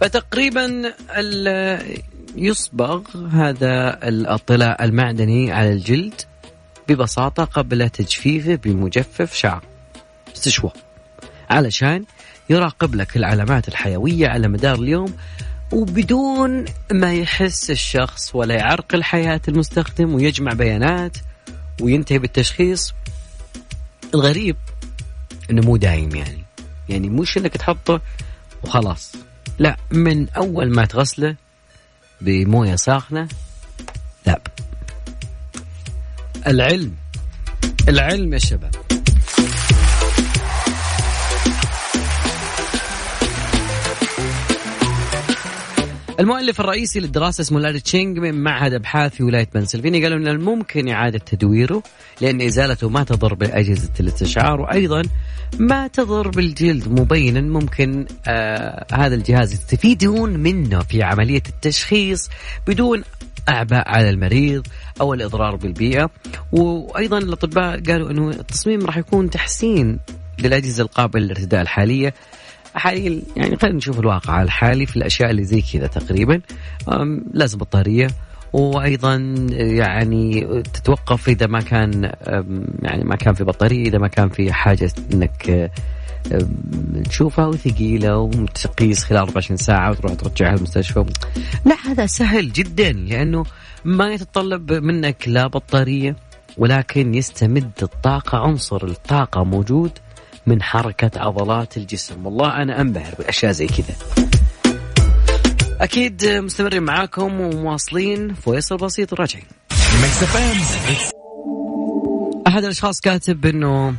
فتقريبا 0.00 0.92
يصبغ 2.36 3.02
هذا 3.32 3.98
الطلاء 4.08 4.84
المعدني 4.84 5.52
على 5.52 5.72
الجلد 5.72 6.20
ببساطة 6.88 7.44
قبل 7.44 7.88
تجفيفه 7.90 8.54
بمجفف 8.54 9.34
شعر. 9.34 9.64
استشوى. 10.36 10.70
علشان 11.50 12.04
يراقب 12.50 12.94
لك 12.94 13.16
العلامات 13.16 13.68
الحيوية 13.68 14.28
على 14.28 14.48
مدار 14.48 14.74
اليوم 14.74 15.14
وبدون 15.72 16.64
ما 16.92 17.14
يحس 17.14 17.70
الشخص 17.70 18.34
ولا 18.34 18.54
يعرقل 18.54 19.02
حياة 19.02 19.40
المستخدم 19.48 20.14
ويجمع 20.14 20.52
بيانات 20.52 21.16
وينتهي 21.80 22.18
بالتشخيص 22.18 22.94
الغريب 24.14 24.56
إنه 25.50 25.62
مو 25.62 25.76
دايم 25.76 26.14
يعني. 26.14 26.44
يعني 26.88 27.08
مش 27.08 27.38
إنك 27.38 27.56
تحطه 27.56 28.00
وخلاص. 28.62 29.12
لا 29.58 29.76
من 29.90 30.28
أول 30.28 30.70
ما 30.70 30.84
تغسله 30.84 31.36
بموية 32.20 32.76
ساخنة؟ 32.76 33.28
لا. 34.26 34.40
العلم. 36.46 36.94
العلم 37.88 38.32
يا 38.32 38.38
شباب. 38.38 38.83
المؤلف 46.20 46.60
الرئيسي 46.60 47.00
للدراسة 47.00 47.42
اسمه 47.42 47.60
لاري 47.60 47.80
تشينغ 47.80 48.20
من 48.20 48.34
معهد 48.34 48.74
أبحاث 48.74 49.14
في 49.14 49.22
ولاية 49.22 49.48
بنسلفانيا 49.54 50.02
قالوا 50.02 50.18
أن 50.18 50.28
الممكن 50.28 50.88
إعادة 50.88 51.18
تدويره 51.18 51.82
لأن 52.20 52.40
إزالته 52.40 52.88
ما 52.88 53.04
تضر 53.04 53.34
بأجهزة 53.34 53.90
الاستشعار 54.00 54.60
وأيضا 54.60 55.02
ما 55.58 55.86
تضر 55.86 56.28
بالجلد. 56.28 56.88
مبينا 56.88 57.40
ممكن 57.40 58.06
آه 58.26 58.86
هذا 58.92 59.14
الجهاز 59.14 59.52
يستفيدون 59.52 60.30
منه 60.36 60.80
في 60.80 61.02
عملية 61.02 61.42
التشخيص 61.48 62.28
بدون 62.66 63.04
أعباء 63.48 63.88
على 63.88 64.10
المريض 64.10 64.66
أو 65.00 65.14
الإضرار 65.14 65.56
بالبيئة. 65.56 66.10
وأيضا 66.52 67.18
الأطباء 67.18 67.80
قالوا 67.80 68.10
أنه 68.10 68.30
التصميم 68.30 68.86
راح 68.86 68.96
يكون 68.96 69.30
تحسين 69.30 69.98
للأجهزة 70.38 70.82
القابلة 70.82 71.24
للارتداء 71.24 71.62
الحالية. 71.62 72.14
حاليا 72.74 73.22
يعني 73.36 73.56
خلينا 73.56 73.76
نشوف 73.76 74.00
الواقع 74.00 74.42
الحالي 74.42 74.86
في 74.86 74.96
الأشياء 74.96 75.30
اللي 75.30 75.44
زي 75.44 75.62
كذا 75.72 75.86
تقريبا. 75.86 76.40
لازم 77.32 77.58
بطاريه 77.58 78.08
وأيضا 78.52 79.16
يعني 79.50 80.46
تتوقف 80.62 81.28
إذا 81.28 81.46
ما 81.46 81.60
كان 81.60 82.12
يعني 82.82 83.04
ما 83.04 83.16
كان 83.16 83.34
في 83.34 83.44
بطارية 83.44 83.88
إذا 83.88 83.98
ما 83.98 84.08
كان 84.08 84.28
في 84.28 84.52
حاجة 84.52 84.92
إنك 85.14 85.70
تشوفها 87.08 87.46
وثقيلة 87.46 88.18
وتقيس 88.18 89.04
خلال 89.04 89.18
24 89.18 89.56
ساعة 89.56 89.90
وتروح 89.90 90.14
ترجعها 90.14 90.54
المستشفى. 90.54 91.04
لا 91.64 91.76
هذا 91.84 92.06
سهل 92.06 92.52
جدا 92.52 92.92
لأنه 92.92 93.44
ما 93.84 94.12
يتطلب 94.12 94.72
منك 94.72 95.28
لا 95.28 95.46
بطارية 95.46 96.16
ولكن 96.58 97.14
يستمد 97.14 97.70
الطاقة 97.82 98.38
عنصر 98.38 98.84
الطاقة 98.84 99.44
موجود. 99.44 99.90
من 100.46 100.62
حركة 100.62 101.10
عضلات 101.20 101.76
الجسم. 101.76 102.26
والله 102.26 102.62
أنا 102.62 102.80
أنبهر 102.80 103.14
بأشياء 103.18 103.52
زي 103.52 103.66
كذا. 103.66 103.94
أكيد 105.80 106.26
مستمرين 106.26 106.82
معاكم 106.82 107.40
ومواصلين. 107.40 108.34
فيصل 108.34 108.76
بسيط 108.76 109.12
وراجعين 109.12 109.44
أحد 112.46 112.64
الأشخاص 112.64 113.00
كاتب 113.00 113.46
أنه 113.46 113.94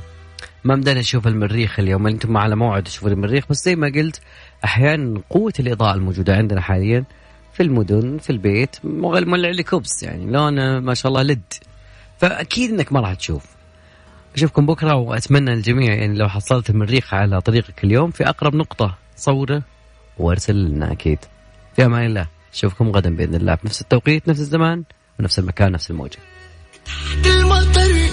ما 0.63 0.75
بدنا 0.75 0.99
نشوف 0.99 1.27
المريخ 1.27 1.79
اليوم. 1.79 2.07
أنتم 2.07 2.37
على 2.37 2.55
موعد 2.55 2.83
تشوفوا 2.83 3.09
المريخ 3.09 3.45
بس 3.49 3.63
زي 3.65 3.75
ما 3.75 3.87
قلت 3.95 4.21
أحيانا 4.65 5.21
قوة 5.29 5.53
الإضاءة 5.59 5.95
الموجودة 5.95 6.35
عندنا 6.35 6.61
حاليا 6.61 7.03
في 7.53 7.63
المدن 7.63 8.17
في 8.17 8.29
البيت 8.29 8.75
مولع 8.83 9.49
لي 9.49 9.63
كوبس 9.63 10.03
يعني. 10.03 10.31
لونه 10.31 10.79
ما 10.79 10.93
شاء 10.93 11.09
الله 11.09 11.21
لد. 11.21 11.53
فأكيد 12.17 12.71
إنك 12.71 12.93
ما 12.93 12.99
راح 12.99 13.13
تشوف. 13.13 13.54
أشوفكم 14.35 14.65
بكرة 14.65 14.95
وأتمنى 14.95 15.53
الجميع 15.53 15.93
يعني 15.93 16.17
لو 16.17 16.29
حصلت 16.29 16.69
المريخ 16.69 17.13
على 17.13 17.41
طريقك 17.41 17.83
اليوم 17.83 18.11
في 18.11 18.29
أقرب 18.29 18.55
نقطة. 18.55 18.97
صورة 19.17 19.61
وارسل 20.17 20.55
لنا 20.55 20.91
أكيد. 20.91 21.19
في 21.75 21.85
أمان 21.85 22.05
الله. 22.05 22.27
أشوفكم 22.53 22.89
غدا 22.89 23.15
بإذن 23.15 23.35
الله. 23.35 23.55
في 23.55 23.65
نفس 23.67 23.81
التوقيت 23.81 24.27
نفس 24.27 24.39
الزمان 24.39 24.83
ونفس 25.19 25.39
المكان 25.39 25.71
نفس 25.71 25.91
الموجة. 25.91 26.17
تحت 26.85 27.25
المطر 27.25 28.09